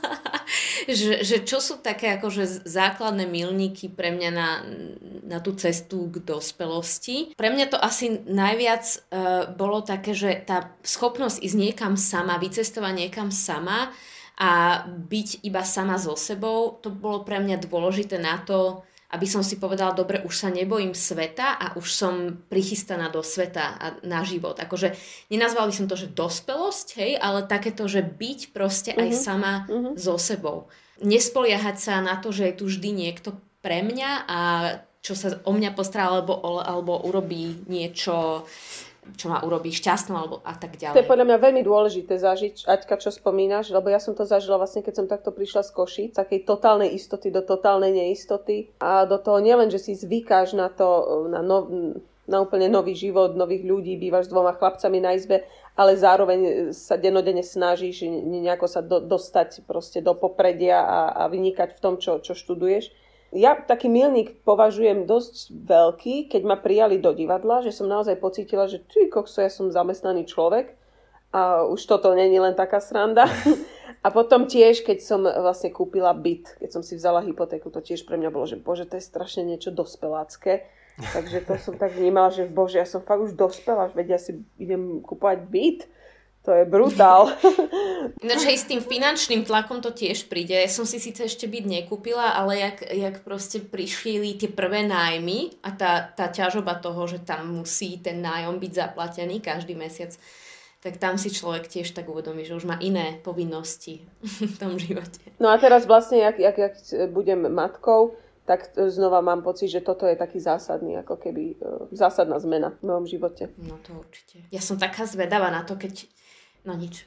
[0.99, 4.49] že, že čo sú také akože základné milníky pre mňa na,
[5.25, 7.33] na tú cestu k dospelosti.
[7.33, 12.93] Pre mňa to asi najviac uh, bolo také, že tá schopnosť ísť niekam sama, vycestovať
[12.93, 13.89] niekam sama
[14.35, 19.45] a byť iba sama so sebou, to bolo pre mňa dôležité na to, aby som
[19.45, 22.13] si povedala, dobre, už sa nebojím sveta a už som
[22.49, 24.57] prichystaná do sveta a na život.
[24.57, 24.97] Akože
[25.29, 29.21] nenazvala by som to, že dospelosť, hej, ale takéto, že byť proste aj uh-huh.
[29.21, 29.93] sama uh-huh.
[29.95, 30.67] so sebou.
[31.05, 34.39] Nespoliehať sa na to, že je tu vždy niekto pre mňa a
[35.05, 38.49] čo sa o mňa postará alebo, alebo urobí niečo
[39.13, 40.97] čo ma urobí šťastnou alebo a tak ďalej.
[40.97, 44.57] To je podľa mňa veľmi dôležité zažiť, Aťka, čo spomínaš, lebo ja som to zažila
[44.57, 49.05] vlastne, keď som takto prišla z Koši, z takej totálnej istoty do totálnej neistoty a
[49.05, 50.87] do toho nielen, že si zvykáš na to,
[51.29, 51.69] na, no,
[52.25, 55.45] na úplne nový život, nových ľudí, bývaš s dvoma chlapcami na izbe,
[55.77, 61.77] ale zároveň sa denodene snažíš nejako sa do, dostať proste do popredia a, a vynikať
[61.77, 63.04] v tom, čo, čo študuješ
[63.35, 68.65] ja taký milník považujem dosť veľký, keď ma prijali do divadla, že som naozaj pocítila,
[68.65, 70.73] že ty kokso, ja som zamestnaný človek
[71.35, 73.27] a už toto není len taká sranda.
[74.05, 78.05] A potom tiež, keď som vlastne kúpila byt, keď som si vzala hypotéku, to tiež
[78.05, 80.61] pre mňa bolo, že bože, to je strašne niečo dospelácké.
[80.95, 84.45] Takže to som tak vnímala, že bože, ja som fakt už dospela, veď ja si
[84.61, 85.79] idem kúpovať byt.
[86.45, 87.34] To je brutál.
[88.23, 90.53] Ináč aj s tým finančným tlakom to tiež príde.
[90.53, 95.58] Ja som si síce ešte byť nekúpila, ale jak, jak proste prišli tie prvé nájmy
[95.65, 100.13] a tá, tá ťažoba toho, že tam musí ten nájom byť zaplatený každý mesiac,
[100.86, 104.05] tak tam si človek tiež tak uvedomí, že už má iné povinnosti
[104.53, 105.25] v tom živote.
[105.41, 106.73] No a teraz vlastne, jak, jak, jak
[107.10, 108.13] budem matkou,
[108.45, 111.55] tak znova mám pocit, že toto je taký zásadný, ako keby e,
[111.97, 113.49] zásadná zmena v mojom živote.
[113.58, 114.45] No to určite.
[114.53, 116.05] Ja som taká zvedavá na to, keď
[116.65, 117.06] No nič.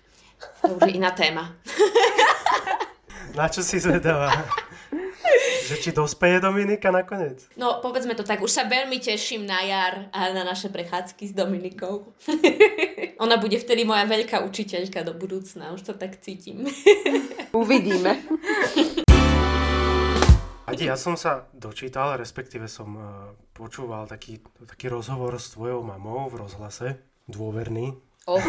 [0.62, 1.50] To už je iná téma.
[3.38, 4.30] Na čo si zvedavá?
[5.68, 7.44] Že či dospeje Dominika nakoniec?
[7.58, 11.36] No, povedzme to tak, už sa veľmi teším na jar a na naše prechádzky s
[11.36, 12.16] Dominikou.
[13.24, 16.64] Ona bude vtedy moja veľká učiteľka do budúcna, už to tak cítim.
[17.52, 18.16] Uvidíme.
[20.64, 23.04] Adi, ja som sa dočítal, respektíve som uh,
[23.52, 26.96] počúval taký, taký rozhovor s tvojou mamou v rozhlase,
[27.28, 27.92] dôverný.
[28.28, 28.40] Oh.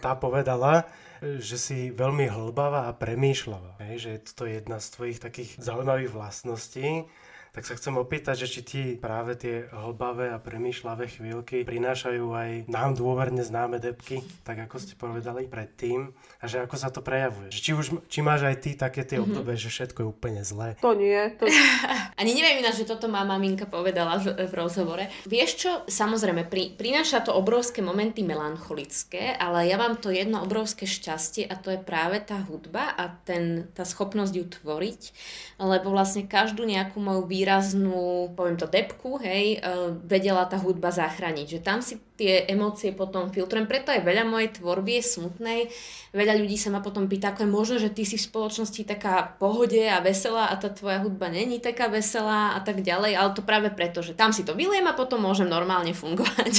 [0.00, 0.86] Tá povedala,
[1.20, 3.80] že si veľmi hlbavá a premýšľavá.
[3.96, 7.08] Že toto je jedna z tvojich takých zaujímavých vlastností
[7.56, 12.50] tak sa chcem opýtať, že či ti práve tie hlbavé a premýšľavé chvíľky prinášajú aj
[12.68, 17.48] nám dôverne známe depky, tak ako ste povedali predtým, a že ako sa to prejavuje.
[17.48, 19.40] Či, už, či máš aj ty také tie mm-hmm.
[19.40, 20.76] obdobie, že všetko je úplne zlé?
[20.84, 21.16] To nie.
[21.40, 21.48] To...
[22.20, 25.08] Ani neviem ináč, že toto má maminka povedala v, v rozhovore.
[25.24, 30.84] Vieš čo, samozrejme, pri, prináša to obrovské momenty melancholické, ale ja mám to jedno obrovské
[30.84, 35.02] šťastie a to je práve tá hudba a ten, tá schopnosť ju tvoriť,
[35.56, 41.46] lebo vlastne každú nejakú moju výraznú, poviem to, depku, hej, uh, vedela tá hudba zachrániť.
[41.46, 43.68] Že tam si tie emócie potom filtrujem.
[43.68, 45.60] Preto aj veľa mojej tvorby je smutnej.
[46.16, 49.36] Veľa ľudí sa ma potom pýta, ako je možné, že ty si v spoločnosti taká
[49.36, 53.12] pohode a veselá a tá tvoja hudba není taká veselá a tak ďalej.
[53.20, 56.54] Ale to práve preto, že tam si to vyliem a potom môžem normálne fungovať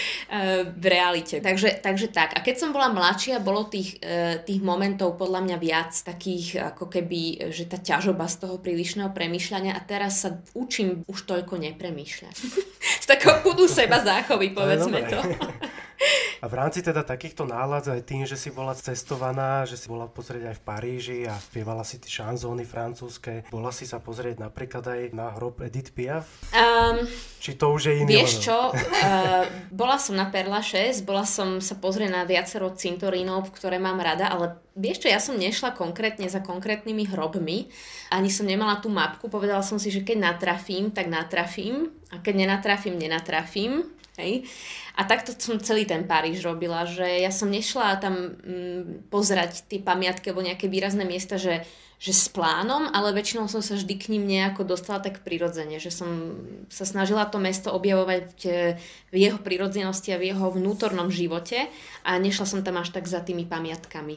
[0.82, 1.42] v realite.
[1.42, 2.38] Takže, takže tak.
[2.38, 6.86] A keď som bola mladšia, bolo tých, e, tých momentov podľa mňa viac takých, ako
[6.86, 12.36] keby, že tá ťažoba z toho prílišného premýšľania a teraz sa učím už toľko nepremýšľať.
[13.02, 15.20] z takého pudu seba záchovy, povedzme to.
[16.44, 20.04] A v rámci teda takýchto nálad, aj tým, že si bola cestovaná, že si bola
[20.04, 24.84] pozrieť aj v Paríži a spievala si tie šanzóny francúzske, bola si sa pozrieť napríklad
[24.84, 26.28] aj na hrob Edith Piaf?
[26.52, 27.08] Um,
[27.40, 31.58] Či to už je iný Vieš čo, uh, bola som na Perla 6, bola som
[31.64, 36.28] sa pozrieť na viacero cintorínov, ktoré mám rada, ale vieš čo, ja som nešla konkrétne
[36.28, 37.72] za konkrétnymi hrobmi,
[38.12, 42.34] ani som nemala tú mapku, povedala som si, že keď natrafím, tak natrafím a keď
[42.44, 43.95] nenatrafím, nenatrafím.
[44.16, 44.48] Hej.
[44.96, 49.80] A takto som celý ten Paríž robila, že ja som nešla tam mm, pozerať tie
[49.84, 51.68] pamiatky alebo nejaké výrazné miesta, že,
[52.00, 55.92] že s plánom, ale väčšinou som sa vždy k ním nejako dostala tak prirodzene, že
[55.92, 56.32] som
[56.72, 58.80] sa snažila to mesto objavovať e,
[59.12, 61.68] v jeho prirodzenosti a v jeho vnútornom živote
[62.00, 64.16] a nešla som tam až tak za tými pamiatkami.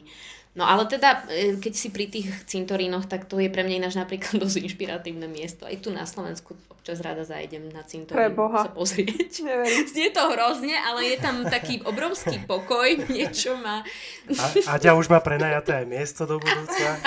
[0.50, 3.94] No ale teda, e, keď si pri tých cintorínoch, tak to je pre mňa ináč
[3.94, 5.62] napríklad dosť inšpiratívne miesto.
[5.62, 9.46] Aj tu na Slovensku občas rada zajdem na cintorín sa pozrieť.
[9.94, 13.86] Znie to hrozne, ale je tam taký obrovský pokoj, niečo má.
[14.26, 16.98] A, Aďa už má prenajaté aj miesto do budúca.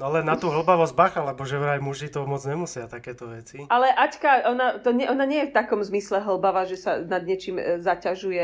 [0.00, 3.62] No len na tú hlbavosť bacha, lebo že vraj muži to moc nemusia, takéto veci.
[3.70, 7.22] Ale Aťka, ona, to nie, ona nie je v takom zmysle hlbava, že sa nad
[7.22, 8.42] niečím e, zaťažuje.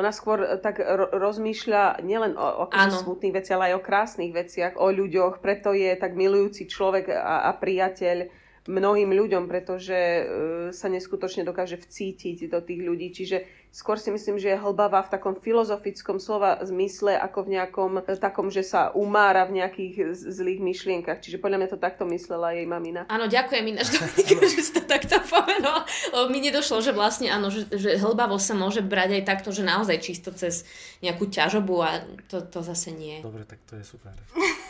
[0.00, 0.80] Ona skôr e, tak
[1.12, 5.44] rozmýšľa nielen o, o smutných veciach, ale aj o krásnych veciach, o ľuďoch.
[5.44, 8.32] Preto je tak milujúci človek a, a priateľ
[8.70, 10.22] mnohým ľuďom, pretože e,
[10.70, 13.10] sa neskutočne dokáže vcítiť do tých ľudí.
[13.10, 13.42] Čiže
[13.74, 18.14] skôr si myslím, že je hlbavá v takom filozofickom slova zmysle, ako v nejakom e,
[18.14, 21.18] takom, že sa umára v nejakých zlých myšlienkach.
[21.18, 23.10] Čiže podľa mňa to takto myslela jej mamina.
[23.10, 23.98] Áno, ďakujem ináč,
[24.54, 25.82] že si to takto povedal.
[26.30, 29.98] Mi nedošlo, že vlastne áno, že, že hlbavo sa môže brať aj takto, že naozaj
[29.98, 30.62] čisto cez
[31.02, 31.90] nejakú ťažobu a
[32.30, 33.18] to, to zase nie.
[33.18, 34.14] Dobre, tak to je super.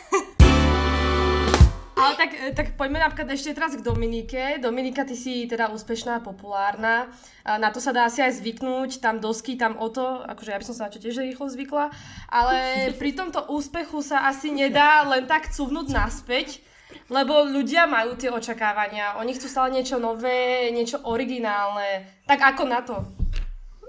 [2.01, 4.57] Ale tak, e, tak poďme napríklad ešte teraz k Dominike.
[4.57, 7.13] Dominika, ty si teda úspešná, populárna.
[7.45, 10.65] Na to sa dá asi aj zvyknúť, tam dosky, tam o to, akože ja by
[10.65, 11.93] som sa na čo tiež rýchlo zvykla.
[12.29, 12.57] Ale
[13.01, 16.61] pri tomto úspechu sa asi nedá len tak cuvnúť naspäť,
[17.07, 19.21] lebo ľudia majú tie očakávania.
[19.21, 22.05] Oni chcú stále niečo nové, niečo originálne.
[22.25, 22.97] Tak ako na to?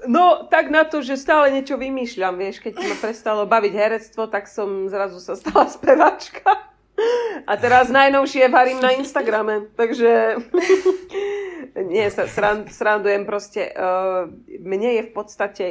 [0.07, 4.51] No, tak na to, že stále niečo vymýšľam, vieš, keď ma prestalo baviť herectvo, tak
[4.51, 6.72] som zrazu sa stala spevačka.
[7.47, 10.39] A teraz najnovšie varím na Instagrame, takže
[11.91, 13.73] nie, sa sran, srandujem proste.
[13.75, 14.31] Uh,
[14.63, 15.65] mne je v podstate,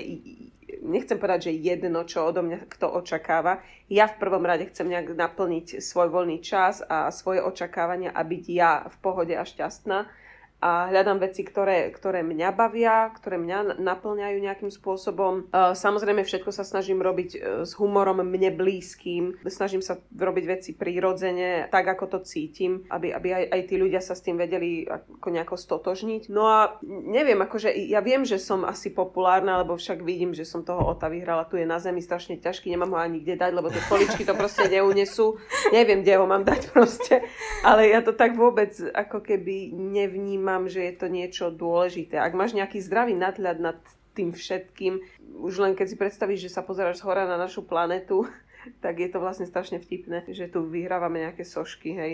[0.84, 3.64] nechcem povedať, že jedno, čo odo mňa kto očakáva.
[3.88, 8.44] Ja v prvom rade chcem nejak naplniť svoj voľný čas a svoje očakávania a byť
[8.52, 10.21] ja v pohode a šťastná
[10.62, 15.50] a hľadám veci, ktoré, ktoré mňa bavia, ktoré mňa naplňajú nejakým spôsobom.
[15.50, 19.42] E, samozrejme všetko sa snažím robiť e, s humorom mne blízkym.
[19.50, 24.06] Snažím sa robiť veci prírodzene, tak ako to cítim, aby, aby aj, aj tí ľudia
[24.06, 26.30] sa s tým vedeli ako nejako stotožniť.
[26.30, 30.62] No a neviem, akože ja viem, že som asi populárna, lebo však vidím, že som
[30.62, 31.50] toho Ota vyhrala.
[31.50, 34.38] Tu je na zemi strašne ťažký, nemám ho ani kde dať, lebo tie poličky to
[34.38, 35.42] proste neunesú.
[35.74, 37.26] Neviem, kde ho mám dať proste.
[37.66, 42.20] Ale ja to tak vôbec ako keby nevnímam vnímam, že je to niečo dôležité.
[42.20, 43.80] Ak máš nejaký zdravý nadhľad nad
[44.12, 45.00] tým všetkým,
[45.40, 48.28] už len keď si predstavíš, že sa pozeráš z hora na našu planetu,
[48.84, 52.14] tak je to vlastne strašne vtipné, že tu vyhrávame nejaké sošky, hej.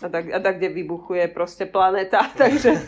[0.00, 2.80] A tak, a tak kde vybuchuje proste planéta, takže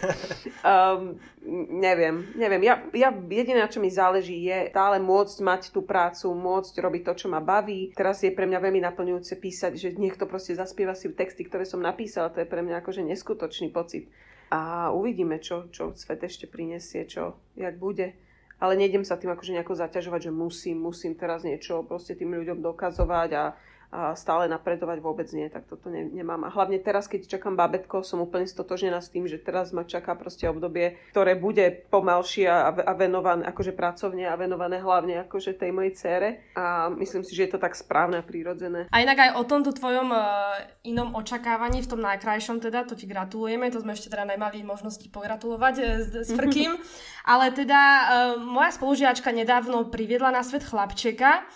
[0.64, 1.20] um,
[1.68, 2.64] neviem, neviem.
[2.64, 7.02] Ja, ja jediné, na čo mi záleží, je stále môcť mať tú prácu, môcť robiť
[7.04, 7.92] to, čo ma baví.
[7.92, 11.84] Teraz je pre mňa veľmi naplňujúce písať, že niekto proste zaspieva si texty, ktoré som
[11.84, 14.08] napísala, to je pre mňa akože neskutočný pocit
[14.48, 18.16] a uvidíme, čo, čo svet ešte prinesie, čo, jak bude.
[18.58, 22.58] Ale nejdem sa tým akože nejako zaťažovať, že musím, musím teraz niečo proste tým ľuďom
[22.58, 23.44] dokazovať a
[23.88, 26.44] stále napredovať vôbec nie, tak toto ne, nemám.
[26.44, 30.12] A hlavne teraz, keď čakám babetko, som úplne stotožnená s tým, že teraz ma čaká
[30.12, 35.72] proste obdobie, ktoré bude pomalšie a, a venované, akože pracovne a venované hlavne akože tej
[35.72, 36.28] mojej cére.
[36.52, 38.92] A myslím si, že je to tak správne a prírodzené.
[38.92, 40.52] A inak aj o tomto tvojom uh,
[40.84, 45.08] inom očakávaní, v tom najkrajšom teda, to ti gratulujeme, to sme ešte teda nemali možnosti
[45.08, 46.76] pogratulovať uh, s, s Frkým.
[47.32, 48.04] Ale teda uh,
[48.36, 51.48] moja spolužiačka nedávno priviedla na svet chlapčeka,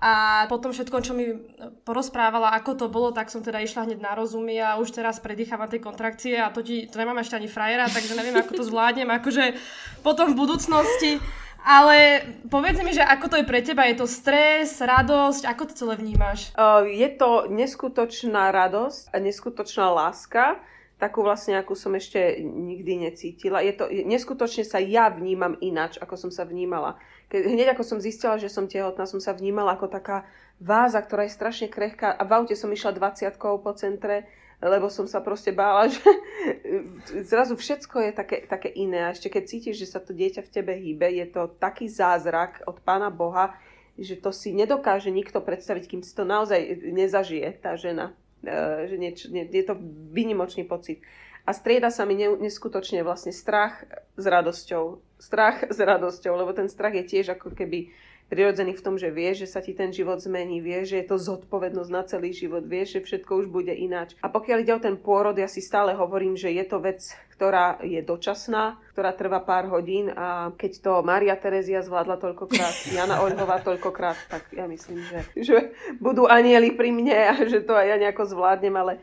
[0.00, 1.28] A potom všetko, čo mi
[1.84, 5.68] porozprávala, ako to bolo, tak som teda išla hneď na rozumy a už teraz predýchávam
[5.68, 9.12] tie kontrakcie a to, ti, to nemám ešte ani frajera, takže neviem, ako to zvládnem,
[9.12, 9.60] akože
[10.00, 11.20] potom v budúcnosti.
[11.60, 13.84] Ale povedz mi, že ako to je pre teba?
[13.84, 15.44] Je to stres, radosť?
[15.44, 16.56] Ako to celé vnímaš?
[16.56, 20.56] Uh, je to neskutočná radosť a neskutočná láska
[21.00, 23.64] takú vlastne, akú som ešte nikdy necítila.
[23.64, 27.00] Je to, neskutočne sa ja vnímam inač, ako som sa vnímala.
[27.30, 30.26] Keď, hneď ako som zistila, že som tehotná, som sa vnímala ako taká
[30.58, 32.10] váza, ktorá je strašne krehká.
[32.10, 34.26] A v aute som išla 20 po centre,
[34.60, 36.04] lebo som sa proste bála, že
[37.24, 39.08] zrazu všetko je také, také iné.
[39.08, 42.66] A ešte keď cítiš, že sa to dieťa v tebe hýbe, je to taký zázrak
[42.68, 43.56] od Pána Boha,
[43.96, 48.12] že to si nedokáže nikto predstaviť, kým si to naozaj nezažije, tá žena.
[48.44, 49.76] E, že nie, nie, je to
[50.12, 51.00] výnimočný pocit.
[51.48, 53.84] A strieda sa mi neskutočne vlastne strach
[54.16, 55.00] s radosťou.
[55.20, 57.92] Strach s radosťou, lebo ten strach je tiež ako keby
[58.30, 61.18] prirodzený v tom, že vieš, že sa ti ten život zmení, vieš, že je to
[61.18, 64.14] zodpovednosť na celý život, vieš, že všetko už bude ináč.
[64.22, 67.02] A pokiaľ ide o ten pôrod, ja si stále hovorím, že je to vec,
[67.34, 73.26] ktorá je dočasná, ktorá trvá pár hodín a keď to Maria Terezia zvládla toľkokrát, Jana
[73.26, 75.56] Oľhová toľkokrát, tak ja myslím, že, že
[75.98, 79.02] budú anieli pri mne a že to aj ja nejako zvládnem, ale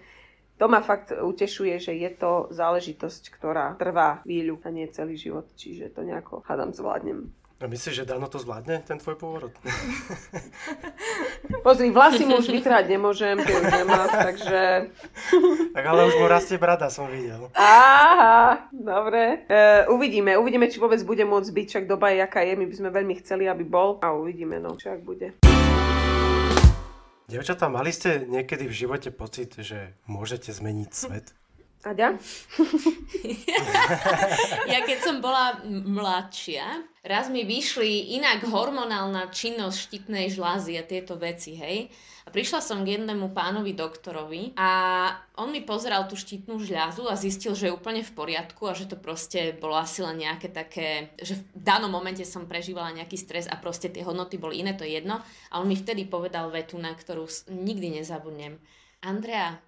[0.58, 5.46] to ma fakt utešuje, že je to záležitosť, ktorá trvá chvíľu a nie celý život,
[5.54, 7.30] čiže to nejako hádam zvládnem.
[7.58, 9.50] A myslíš, že Dano to zvládne, ten tvoj pôvod?
[11.66, 14.94] Pozri, vlasy mu už vytrať nemôžem, ty už nemá, takže...
[15.74, 17.50] Tak ale už mu rastie brada, som videl.
[17.58, 19.42] Aha, dobre.
[19.50, 22.76] E, uvidíme, uvidíme, či vôbec bude môcť byť, však doba je, jaká je, my by
[22.78, 25.34] sme veľmi chceli, aby bol a uvidíme, no, čo ak bude.
[27.28, 31.36] Devčatá, mali ste niekedy v živote pocit, že môžete zmeniť svet?
[31.84, 32.16] Aďa?
[34.72, 41.20] ja keď som bola mladšia, raz mi vyšli inak hormonálna činnosť štítnej žlázy a tieto
[41.20, 41.92] veci, hej.
[42.28, 44.70] A prišla som k jednému pánovi doktorovi a
[45.40, 48.92] on mi pozeral tú štítnu žľazu a zistil, že je úplne v poriadku a že
[48.92, 53.48] to proste bolo asi len nejaké také, že v danom momente som prežívala nejaký stres
[53.48, 55.24] a proste tie hodnoty boli iné, to je jedno.
[55.56, 58.60] A on mi vtedy povedal vetu, na ktorú nikdy nezabudnem.
[59.00, 59.64] Andrea,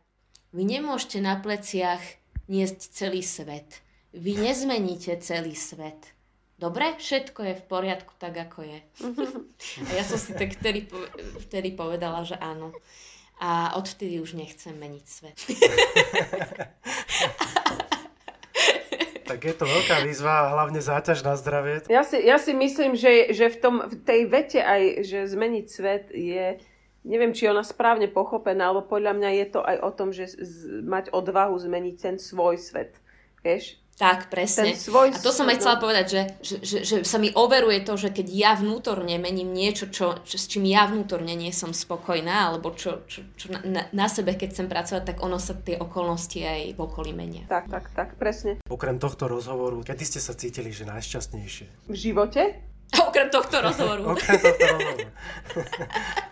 [0.51, 2.03] vy nemôžete na pleciach
[2.51, 3.79] niesť celý svet.
[4.11, 6.18] Vy nezmeníte celý svet.
[6.59, 8.79] Dobre, všetko je v poriadku tak, ako je.
[9.87, 10.91] A ja som si tak vtedy,
[11.47, 12.75] vtedy povedala, že áno.
[13.39, 15.39] A odvtedy už nechcem meniť svet.
[19.29, 21.87] tak je to veľká výzva a hlavne záťaž na zdravie.
[21.87, 25.65] Ja si, ja si myslím, že, že v, tom, v tej vete aj, že zmeniť
[25.71, 26.59] svet je
[27.07, 30.83] neviem, či ona správne pochopená, alebo podľa mňa je to aj o tom, že z,
[30.83, 32.99] mať odvahu zmeniť ten svoj svet.
[33.39, 33.79] Vieš?
[33.99, 34.71] Tak, presne.
[34.71, 37.83] Ten svoj a to som aj chcela povedať, že, že, že, že sa mi overuje
[37.83, 41.75] to, že keď ja vnútorne mením niečo, čo, čo, s čím ja vnútorne nie som
[41.75, 45.75] spokojná, alebo čo, čo, čo na, na sebe, keď chcem pracovať, tak ono sa tie
[45.75, 47.43] okolnosti aj v okolí menia.
[47.51, 48.63] Tak, tak, tak, presne.
[48.71, 51.91] Okrem tohto rozhovoru, kedy ste sa cítili, že najšťastnejšie?
[51.91, 52.55] V živote?
[53.11, 54.15] Okrem tohto rozhovoru.
[54.15, 55.07] Okrem tohto rozhovoru.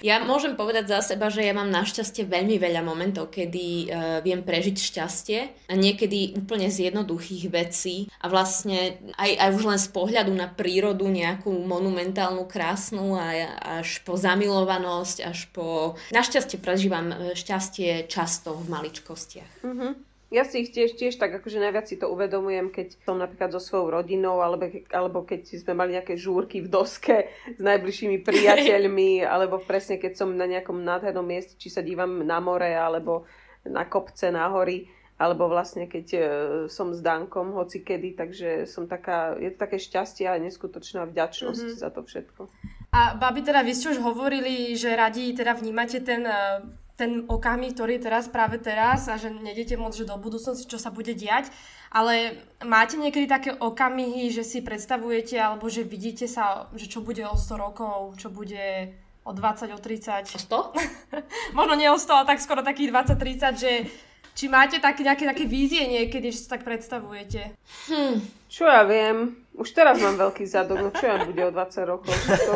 [0.00, 3.88] Ja môžem povedať za seba, že ja mám našťastie veľmi veľa momentov, kedy uh,
[4.24, 9.80] viem prežiť šťastie a niekedy úplne z jednoduchých vecí a vlastne aj, aj už len
[9.80, 13.26] z pohľadu na prírodu nejakú monumentálnu, krásnu a
[13.84, 15.96] až po zamilovanosť, až po...
[16.10, 19.64] Našťastie prežívam e, šťastie často v maličkostiach.
[19.64, 20.09] Mm-hmm.
[20.30, 23.58] Ja si ich tiež, tiež tak akože najviac si to uvedomujem, keď som napríklad so
[23.58, 29.58] svojou rodinou, alebo, alebo keď sme mali nejaké žúrky v doske s najbližšími priateľmi, alebo
[29.58, 33.26] presne keď som na nejakom nádhernom mieste, či sa dívam na more, alebo
[33.66, 34.86] na kopce, na hory,
[35.20, 36.20] alebo vlastne keď e,
[36.72, 41.60] som s Dankom, hoci kedy, takže som taká, je to také šťastie a neskutočná vďačnosť
[41.60, 41.82] mm-hmm.
[41.84, 42.42] za to všetko.
[42.96, 46.64] A babi, teda vy ste už hovorili, že radi teda vnímate ten e,
[47.00, 50.76] ten okamih, ktorý je teraz práve teraz a že nedete moc, že do budúcnosti, čo
[50.76, 51.48] sa bude diať,
[51.88, 57.24] ale máte niekedy také okamihy, že si predstavujete alebo že vidíte sa, že čo bude
[57.24, 58.92] o 100 rokov, čo bude
[59.24, 60.28] o 20, o 30.
[60.28, 60.76] O 100?
[61.56, 63.72] Možno nie o 100, ale tak skoro takých 20-30, že
[64.36, 67.56] či máte tak, nejaké také vízie niekedy, že si tak predstavujete?
[67.88, 68.20] Hm.
[68.52, 72.12] Čo ja viem, už teraz mám veľký zadok, no čo ja bude o 20 rokov?
[72.12, 72.54] To,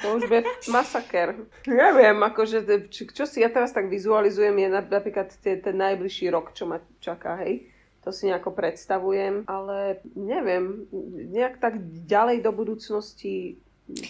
[0.00, 1.36] to už bude masaker.
[1.68, 6.56] Neviem, akože, čo, čo si ja teraz tak vizualizujem, je napríklad tie, ten najbližší rok,
[6.56, 7.68] čo ma čaká, hej.
[8.00, 10.88] To si nejako predstavujem, ale neviem,
[11.28, 11.76] nejak tak
[12.08, 13.60] ďalej do budúcnosti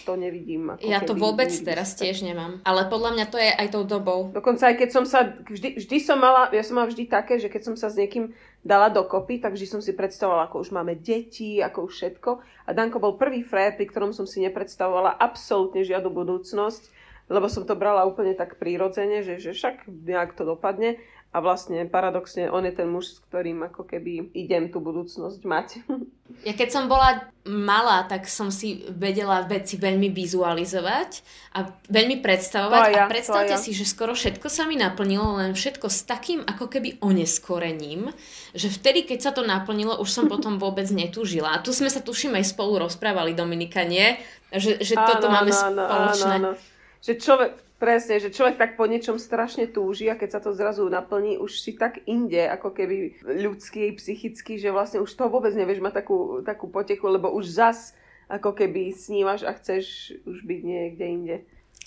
[0.03, 0.75] to nevidím.
[0.75, 2.61] Ako ja to vôbec teraz tiež nemám.
[2.67, 4.29] Ale podľa mňa to je aj tou dobou.
[4.29, 7.49] Dokonca aj keď som sa, vždy, vždy som mala, ja som mala vždy také, že
[7.49, 10.93] keď som sa s niekým dala dokopy, tak vždy som si predstavovala, ako už máme
[10.97, 12.29] deti, ako už všetko.
[12.67, 16.83] A Danko bol prvý frér, pri ktorom som si nepredstavovala absolútne žiadnu budúcnosť,
[17.31, 21.01] lebo som to brala úplne tak prírodzene, že, že však nejak to dopadne.
[21.31, 25.67] A vlastne paradoxne on je ten muž, s ktorým ako keby idem tú budúcnosť mať.
[26.47, 31.19] Ja keď som bola malá, tak som si vedela veci veľmi vizualizovať
[31.59, 32.87] a veľmi predstavovať.
[32.95, 33.61] Ja, a predstavte ja.
[33.61, 38.15] si, že skoro všetko sa mi naplnilo, len všetko s takým ako keby oneskorením,
[38.55, 41.59] že vtedy, keď sa to naplnilo, už som potom vôbec netúžila.
[41.59, 44.15] A tu sme sa tuším aj spolu rozprávali, Dominika, nie?
[44.55, 46.35] Že, že áno, toto máme áno, spoločné.
[46.39, 47.03] Áno, áno.
[47.03, 47.51] Že človek,
[47.81, 51.57] Presne, že človek tak po niečom strašne túži a keď sa to zrazu naplní, už
[51.57, 56.45] si tak inde, ako keby ľudský, psychicky, že vlastne už to vôbec nevieš mať takú,
[56.45, 57.97] takú potechu, lebo už zas
[58.29, 61.35] ako keby snívaš a chceš už byť niekde inde.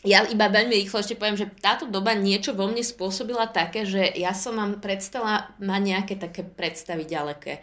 [0.02, 4.02] Ja iba veľmi rýchlo ešte poviem, že táto doba niečo vo mne spôsobila také, že
[4.18, 7.62] ja som mám predstava, má nejaké také predstavy ďaleké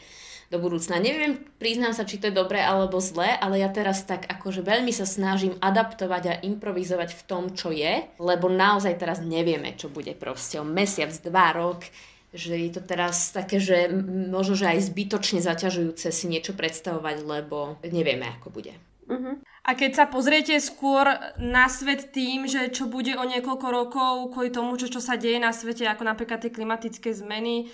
[0.52, 1.00] do budúcna.
[1.00, 4.92] Neviem, priznám sa, či to je dobré alebo zlé, ale ja teraz tak akože veľmi
[4.92, 10.12] sa snažím adaptovať a improvizovať v tom, čo je, lebo naozaj teraz nevieme, čo bude
[10.12, 11.88] proste o mesiac, dva rok,
[12.36, 13.92] že je to teraz také, že
[14.32, 18.76] možno, že aj zbytočne zaťažujúce si niečo predstavovať, lebo nevieme, ako bude.
[19.12, 19.36] Uh-huh.
[19.68, 21.04] A keď sa pozriete skôr
[21.36, 25.44] na svet tým, že čo bude o niekoľko rokov kvôli tomu, čo, čo sa deje
[25.44, 27.68] na svete, ako napríklad tie klimatické zmeny,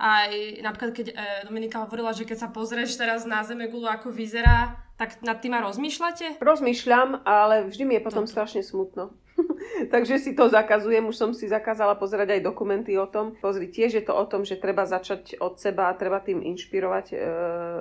[0.00, 4.80] aj napríklad, keď e, Dominika hovorila, že keď sa pozrieš teraz na Zemegulu, ako vyzerá,
[4.96, 6.26] tak nad tým aj rozmýšľate?
[6.40, 8.32] Rozmýšľam, ale vždy mi je potom Toto.
[8.32, 9.12] strašne smutno.
[9.92, 13.36] Takže si to zakazujem, už som si zakázala pozerať aj dokumenty o tom.
[13.40, 17.06] Pozri, tiež je to o tom, že treba začať od seba a treba tým inšpirovať
[17.12, 17.16] e,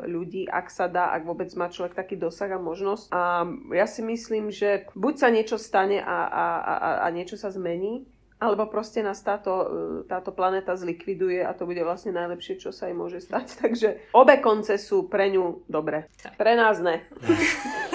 [0.07, 3.11] ľudí, ak sa dá, ak vôbec má človek taký dosah a možnosť.
[3.11, 7.51] A ja si myslím, že buď sa niečo stane a, a, a, a niečo sa
[7.51, 8.07] zmení,
[8.39, 9.67] alebo proste nás táto, e,
[10.07, 13.45] táto planéta zlikviduje a to bude vlastne najlepšie, čo sa jej môže stať.
[13.61, 16.07] Takže obe konce sú pre ňu dobre.
[16.39, 17.03] Pre nás ne.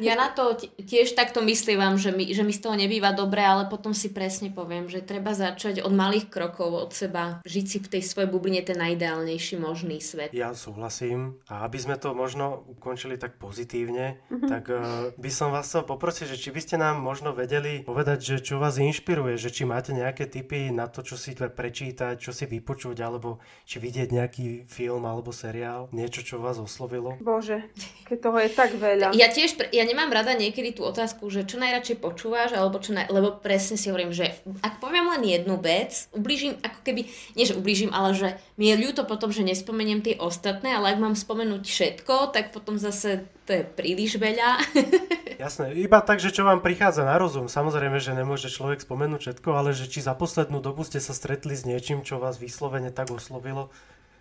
[0.00, 3.68] Ja na to tiež takto myslím, že mi, že mi z toho nebýva dobre, ale
[3.68, 7.90] potom si presne poviem, že treba začať od malých krokov od seba, žiť si v
[7.96, 10.32] tej svojej bubline ten najideálnejší možný svet.
[10.32, 14.48] Ja súhlasím a aby sme to možno ukončili tak pozitívne, mm-hmm.
[14.48, 18.18] tak uh, by som vás chcel poprosiť, že či by ste nám možno vedeli povedať,
[18.24, 22.32] že čo vás inšpiruje, že či máte nejaké tipy na to, čo si prečítať, čo
[22.32, 27.16] si vypočuť, alebo či vidieť nejaký film alebo seriál, niečo, čo vás oslovilo.
[27.20, 27.66] Bože,
[28.06, 29.12] keď toho je tak veľa.
[29.16, 33.10] Ja tiež, ja nemám rada niekedy tú otázku, že čo najradšej počúvaš, alebo čo naj...
[33.10, 34.30] lebo presne si hovorím, že
[34.62, 38.78] ak poviem len jednu vec, ublížim, ako keby, nie že ublížim, ale že mi je
[38.78, 43.58] ľúto potom, že nespomeniem tie ostatné, ale ak mám spomenúť všetko, tak potom zase to
[43.58, 44.62] je príliš veľa.
[45.42, 47.50] Jasné, iba tak, že čo vám prichádza na rozum.
[47.50, 51.58] Samozrejme, že nemôže človek spomenúť všetko, ale že či za poslednú dobu ste sa stretli
[51.58, 53.74] s niečím, čo vás vyslovene tak oslovilo,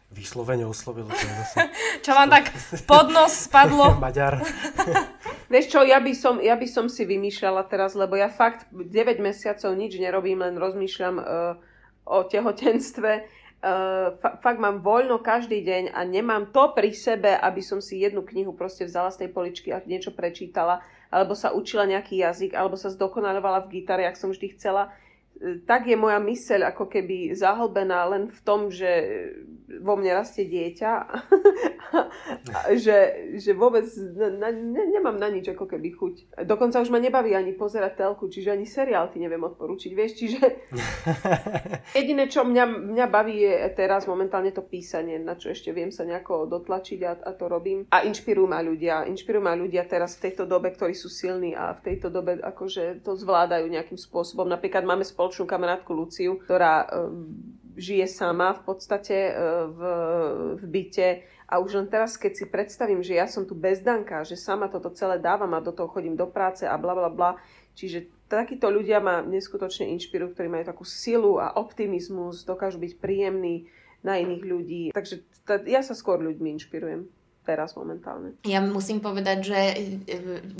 [0.09, 1.69] Vyslovene oslovilo zase.
[2.05, 2.49] Čo vám tak
[2.89, 3.93] pod nos spadlo?
[4.01, 4.41] Maďar.
[5.53, 8.93] Vieš čo, ja by, som, ja by som si vymýšľala teraz, lebo ja fakt 9
[9.17, 11.57] mesiacov nič nerobím, len rozmýšľam uh,
[12.05, 13.25] o tehotenstve.
[13.57, 17.97] Uh, fa- fakt mám voľno každý deň a nemám to pri sebe, aby som si
[17.97, 22.53] jednu knihu proste vzala z tej poličky a niečo prečítala, alebo sa učila nejaký jazyk,
[22.53, 24.93] alebo sa zdokonalovala v gitare, ak som vždy chcela
[25.63, 28.91] tak je moja myseľ ako keby zahlbená len v tom, že
[29.79, 30.91] vo mne rastie dieťa,
[32.83, 32.97] že,
[33.39, 33.85] že vôbec
[34.17, 36.15] na, ne, nemám na nič ako keby chuť.
[36.43, 40.41] Dokonca už ma nebaví ani pozerať telku, čiže ani seriál ty neviem odporučiť, vieš, čiže
[41.97, 46.03] jediné, čo mňa, mňa baví je teraz momentálne to písanie, na čo ešte viem sa
[46.03, 47.87] nejako dotlačiť a, a to robím.
[47.93, 51.77] A inšpirujú ma ľudia, inšpirujú ma ľudia teraz v tejto dobe, ktorí sú silní a
[51.77, 54.49] v tejto dobe akože to zvládajú nejakým spôsobom.
[54.49, 57.29] Napríklad máme spoločnosť spoločnú kamarátku Luciu, ktorá um,
[57.77, 59.79] žije sama v podstate uh, v,
[60.57, 61.09] v byte.
[61.45, 64.89] A už len teraz, keď si predstavím, že ja som tu bezdanka, že sama toto
[64.89, 67.37] celé dávam a do toho chodím do práce a bla bla bla,
[67.77, 73.69] čiže takíto ľudia ma neskutočne inšpirujú, ktorí majú takú silu a optimizmus, dokážu byť príjemní
[74.01, 74.83] na iných ľudí.
[74.89, 75.21] Takže
[75.69, 77.18] ja sa skôr ľuďmi inšpirujem
[77.49, 78.37] teraz momentálne.
[78.45, 79.77] Ja musím povedať, že e,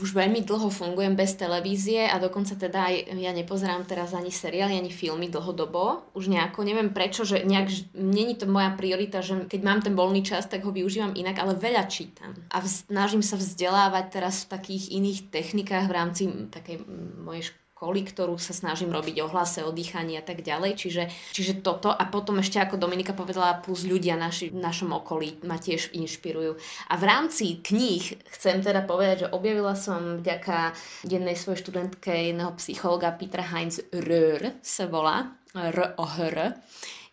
[0.02, 4.74] už veľmi dlho fungujem bez televízie a dokonca teda aj ja nepozerám teraz ani seriály,
[4.74, 6.10] ani filmy dlhodobo.
[6.18, 10.26] Už nejako, neviem prečo, že nejak, není to moja priorita, že keď mám ten voľný
[10.26, 12.34] čas, tak ho využívam inak, ale veľa čítam.
[12.50, 16.82] A snažím sa vzdelávať teraz v takých iných technikách v rámci takej
[17.22, 20.76] mojej školy, ktorú sa snažím robiť o hlase, o dýchaní a tak ďalej.
[20.76, 25.40] Čiže, čiže toto a potom ešte ako Dominika povedala, plus ľudia naši, v našom okolí
[25.48, 26.60] ma tiež inšpirujú.
[26.92, 30.76] A v rámci kníh chcem teda povedať, že objavila som vďaka
[31.08, 36.54] jednej svojej študentke jedného psychologa Petra Heinz Röhr sa volá, R o H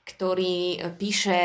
[0.06, 1.38] ktorý píše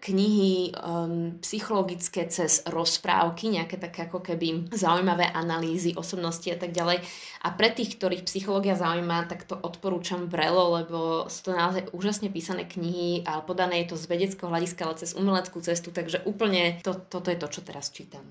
[0.00, 7.04] knihy um, psychologické cez rozprávky, nejaké také ako keby zaujímavé analýzy osobnosti a tak ďalej.
[7.44, 12.32] A pre tých, ktorých psychológia zaujíma, tak to odporúčam vrelo, lebo sú to naozaj úžasne
[12.32, 16.80] písané knihy, ale podané je to z vedeckého hľadiska, ale cez umeleckú cestu, takže úplne
[16.80, 18.24] to, toto je to, čo teraz čítam.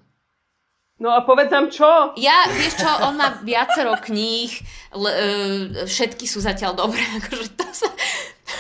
[0.95, 2.15] No a povedz nám čo?
[2.17, 4.49] Ja, vieš čo, on má viacero kníh,
[4.95, 7.91] uh, všetky sú zatiaľ dobré, akože to sa,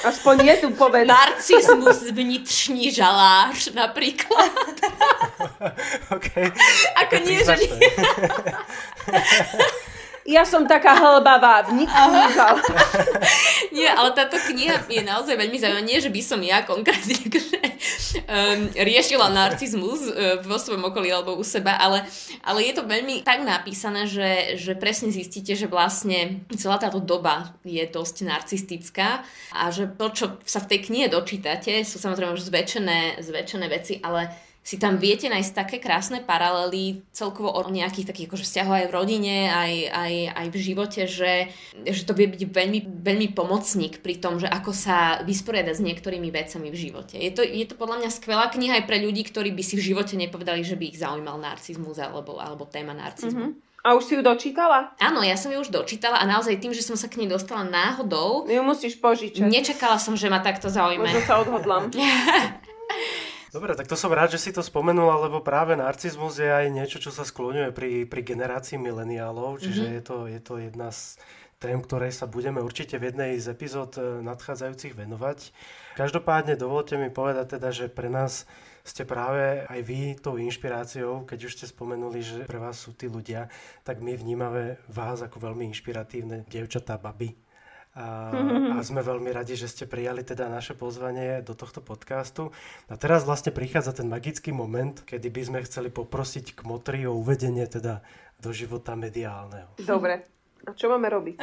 [0.03, 1.07] Aspoň jednu povedz.
[1.07, 4.51] Narcizmus vnitřní žalář napríklad.
[6.15, 6.25] OK.
[7.01, 7.55] Ako nie, že.
[10.25, 12.65] Ja som taká hlbavá, vnitřní žalář.
[13.77, 15.85] Nie, ale táto kniha je naozaj veľmi zaujímavá.
[15.85, 21.45] Nie, že by som ja konkrétne um, riešila narcizmus uh, vo svojom okolí alebo u
[21.45, 22.09] seba, ale,
[22.41, 27.53] ale je to veľmi tak napísané, že, že presne zistíte, že vlastne celá táto doba
[27.61, 29.21] je dosť narcistická
[29.53, 34.01] a že to, čo sa v tej knihe dočítate, sú samozrejme už zväčšené, zväčšené veci,
[34.01, 34.33] ale
[34.65, 38.95] si tam viete nájsť také krásne paralely celkovo o nejakých takých akože vzťahoch aj v
[38.97, 41.53] rodine, aj, aj, aj v živote, že,
[41.85, 46.33] že to vie byť veľmi, veľmi pomocník pri tom, že ako sa vysporiadať s niektorými
[46.33, 47.13] vecami v živote.
[47.13, 49.93] Je to, je to podľa mňa skvelá kniha aj pre ľudí, ktorí by si v
[49.93, 53.53] živote nepovedali, že by ich zaujímal narcizmus alebo, alebo téma narcizmu.
[53.53, 53.85] Mm-hmm.
[53.85, 54.97] A už si ju dočítala?
[54.97, 57.61] Áno, ja som ju už dočítala a naozaj tým, že som sa k nej dostala
[57.61, 58.49] náhodou...
[58.49, 59.45] Ju musíš požičať.
[59.45, 61.05] Nečakala som, že ma takto zaujíma.
[61.05, 61.93] Možno sa odhodlám.
[63.55, 66.99] Dobre, tak to som rád, že si to spomenula, lebo práve narcizmus je aj niečo,
[66.99, 69.95] čo sa skloňuje pri, pri generácii mileniálov, čiže mm-hmm.
[69.95, 71.15] je, to, je to jedna z
[71.63, 75.55] tém, ktorej sa budeme určite v jednej z epizód e, nadchádzajúcich venovať.
[75.95, 78.43] Každopádne dovolte mi povedať teda, že pre nás
[78.83, 83.07] ste práve aj vy tou inšpiráciou, keď už ste spomenuli, že pre vás sú tí
[83.07, 83.47] ľudia,
[83.87, 87.44] tak my vnímame vás ako veľmi inšpiratívne dievčatá, baby
[87.95, 88.35] a,
[88.75, 92.51] a sme veľmi radi, že ste prijali teda naše pozvanie do tohto podcastu.
[92.91, 97.15] A teraz vlastne prichádza ten magický moment, kedy by sme chceli poprosiť k Motri o
[97.15, 98.03] uvedenie teda
[98.43, 99.71] do života mediálneho.
[99.81, 100.27] Dobre.
[100.65, 101.37] A čo máme robiť?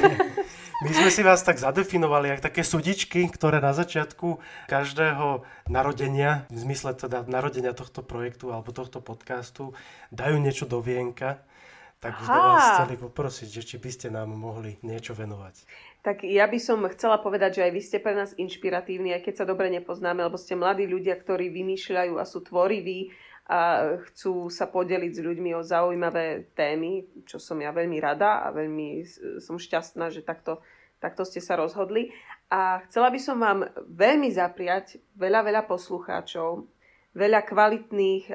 [0.84, 4.36] My sme si vás tak zadefinovali, ako také sudičky, ktoré na začiatku
[4.68, 9.72] každého narodenia, v zmysle teda narodenia tohto projektu alebo tohto podcastu,
[10.12, 11.40] dajú niečo do vienka
[12.04, 15.64] tak sme vás chceli poprosiť, že či by ste nám mohli niečo venovať.
[16.04, 19.34] Tak ja by som chcela povedať, že aj vy ste pre nás inšpiratívni, aj keď
[19.40, 23.08] sa dobre nepoznáme, lebo ste mladí ľudia, ktorí vymýšľajú a sú tvoriví
[23.48, 28.52] a chcú sa podeliť s ľuďmi o zaujímavé témy, čo som ja veľmi rada a
[28.52, 29.04] veľmi
[29.40, 30.60] som šťastná, že takto,
[31.00, 32.12] takto ste sa rozhodli.
[32.52, 36.68] A chcela by som vám veľmi zapriať veľa, veľa poslucháčov,
[37.14, 38.34] veľa kvalitných, e,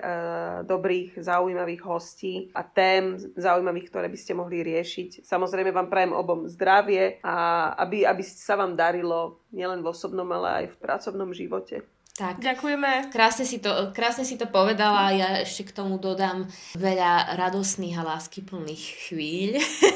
[0.63, 5.27] dobrých, zaujímavých hostí a tém zaujímavých, ktoré by ste mohli riešiť.
[5.27, 10.63] Samozrejme vám prajem obom zdravie a aby, aby sa vám darilo nielen v osobnom, ale
[10.63, 11.83] aj v pracovnom živote.
[12.19, 12.43] Tak.
[12.43, 13.15] Ďakujeme.
[13.15, 15.15] Krásne si, to, krásne si to povedala.
[15.15, 19.55] Ja ešte k tomu dodám veľa radosných a láskyplných chvíľ.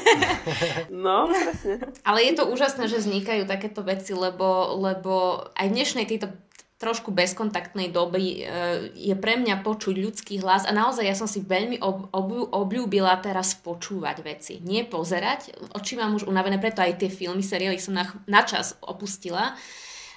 [1.04, 1.84] No, presne.
[2.00, 6.32] Ale je to úžasné, že vznikajú takéto veci, lebo, lebo aj v dnešnej tejto
[6.84, 8.36] trošku bezkontaktnej doby e,
[8.92, 13.16] je pre mňa počuť ľudský hlas a naozaj ja som si veľmi ob, ob, obľúbila
[13.24, 14.60] teraz počúvať veci.
[14.60, 18.76] Nie pozerať, oči mám už unavené, preto aj tie filmy, seriály som na, na čas
[18.84, 19.56] opustila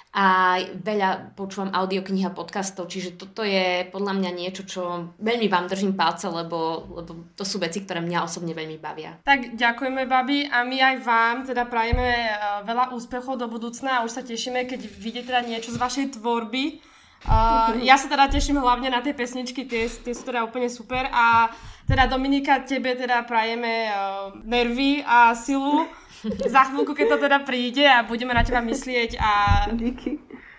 [0.08, 5.68] a veľa počúvam audioknih a podcastov, čiže toto je podľa mňa niečo, čo veľmi vám
[5.68, 9.20] držím palce, lebo, lebo to sú veci, ktoré mňa osobne veľmi bavia.
[9.28, 12.34] Tak ďakujeme, babi, a my aj vám teda prajeme eh,
[12.64, 16.80] veľa úspechov do budúcna a už sa tešíme, keď vidíte teda niečo z vašej tvorby.
[17.26, 21.10] Uh, ja sa teda teším hlavne na tie pesničky, tie, tie sú teda úplne super
[21.10, 21.50] a
[21.90, 25.82] teda Dominika, tebe teda prajeme uh, nervy a silu
[26.54, 29.30] za chvíľku, keď to teda príde a budeme na teba myslieť a...
[29.72, 30.18] Díky.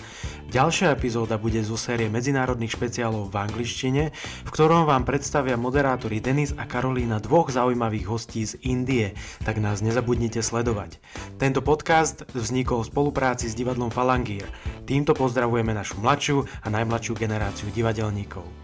[0.48, 4.14] Ďalšia epizóda bude zo série medzinárodných špeciálov v angličtine,
[4.46, 9.82] v ktorom vám predstavia moderátori Denis a Karolína dvoch zaujímavých hostí z Indie, tak nás
[9.82, 11.02] nezabudnite sledovať.
[11.42, 14.46] Tento podcast vznikol v spolupráci s divadlom Falangír.
[14.86, 18.61] Týmto pozdravujeme našu mladšiu a najmladšiu generáciu divadelníkov.